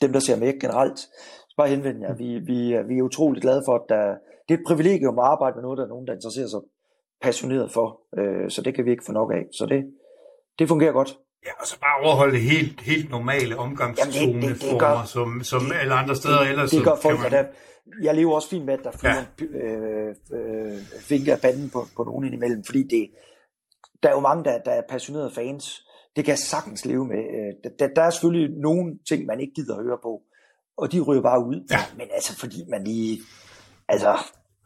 [0.01, 0.99] dem, der ser med generelt,
[1.49, 2.15] så bare henvend jer.
[2.15, 4.15] Vi, vi, vi er utrolig glade for, at der,
[4.47, 6.59] det er et privilegium at arbejde med noget, der er nogen, der interesserer sig
[7.21, 8.01] passioneret for.
[8.19, 9.43] Øh, så det kan vi ikke få nok af.
[9.57, 9.81] Så det,
[10.59, 11.17] det fungerer godt.
[11.45, 16.39] Ja, og så bare overholde helt, helt normale omgangstoneformer, som, som det, alle andre steder.
[16.39, 17.31] Det, ellers det gør folk, man...
[17.31, 17.45] der,
[18.01, 19.45] jeg lever også fint med, at der flyver ja.
[19.45, 23.09] øh, øh, fingre af panden på, på nogen indimellem, fordi det,
[24.03, 25.87] der er jo mange, der, der er passionerede fans.
[26.15, 27.17] Det kan jeg sagtens leve med.
[27.17, 30.21] Øh, der, der er selvfølgelig nogle ting, man ikke gider at høre på,
[30.77, 31.67] og de ryger bare ud.
[31.71, 31.79] Ja.
[31.97, 33.21] Men altså, fordi man lige...
[33.87, 34.17] Altså,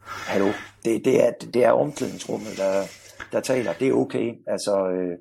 [0.02, 0.52] hallo,
[0.84, 2.82] det, det, er, det er omklædningsrummet, der,
[3.32, 3.72] der taler.
[3.72, 4.34] Det er okay.
[4.46, 5.18] Altså, øh,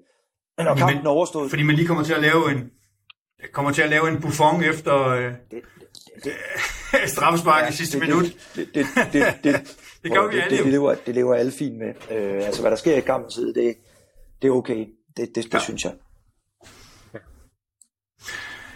[0.58, 1.50] men når kampen er overstået...
[1.50, 2.72] Fordi man lige kommer til at lave en,
[3.54, 5.62] kommer til at lave en buffon efter øh, det, det,
[6.24, 6.34] det,
[7.16, 8.26] straffespark ja, i sidste det, minut.
[8.56, 11.52] Det, det, det, det, det, det gør vi alle det, det, lever, det lever alle
[11.52, 11.94] fint med.
[12.12, 13.76] Øh, altså, hvad der sker i kampens tid, det,
[14.46, 14.88] det er okay.
[15.18, 15.60] Det, det, det ja.
[15.60, 15.94] synes jeg.
[17.14, 17.20] Ja.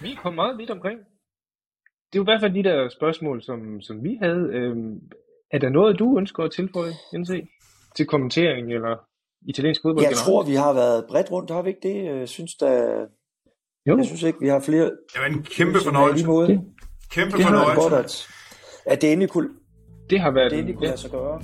[0.01, 0.99] Vi kom meget vidt omkring.
[0.99, 4.49] Det er jo i hvert fald de der spørgsmål, som, som vi havde.
[4.53, 4.99] Øhm,
[5.51, 7.47] er der noget, du ønsker at tilføje, Jens e?
[7.95, 8.97] Til kommentering eller
[9.47, 10.05] italiensk fodbold?
[10.05, 12.05] Jeg tror, vi har været bredt rundt, har vi ikke det?
[12.05, 13.05] Jeg synes, der...
[13.85, 13.97] Jo.
[13.97, 14.85] Jeg synes ikke, vi har flere...
[14.85, 16.25] Det var en kæmpe fornøjelse.
[16.25, 16.61] Det,
[17.11, 17.89] kæmpe det fornøjelse.
[17.89, 18.27] Godt, at,
[18.85, 19.49] at det endelig kunne,
[20.09, 20.51] det har været...
[20.51, 21.41] Det endelig kunne lade sig gøre.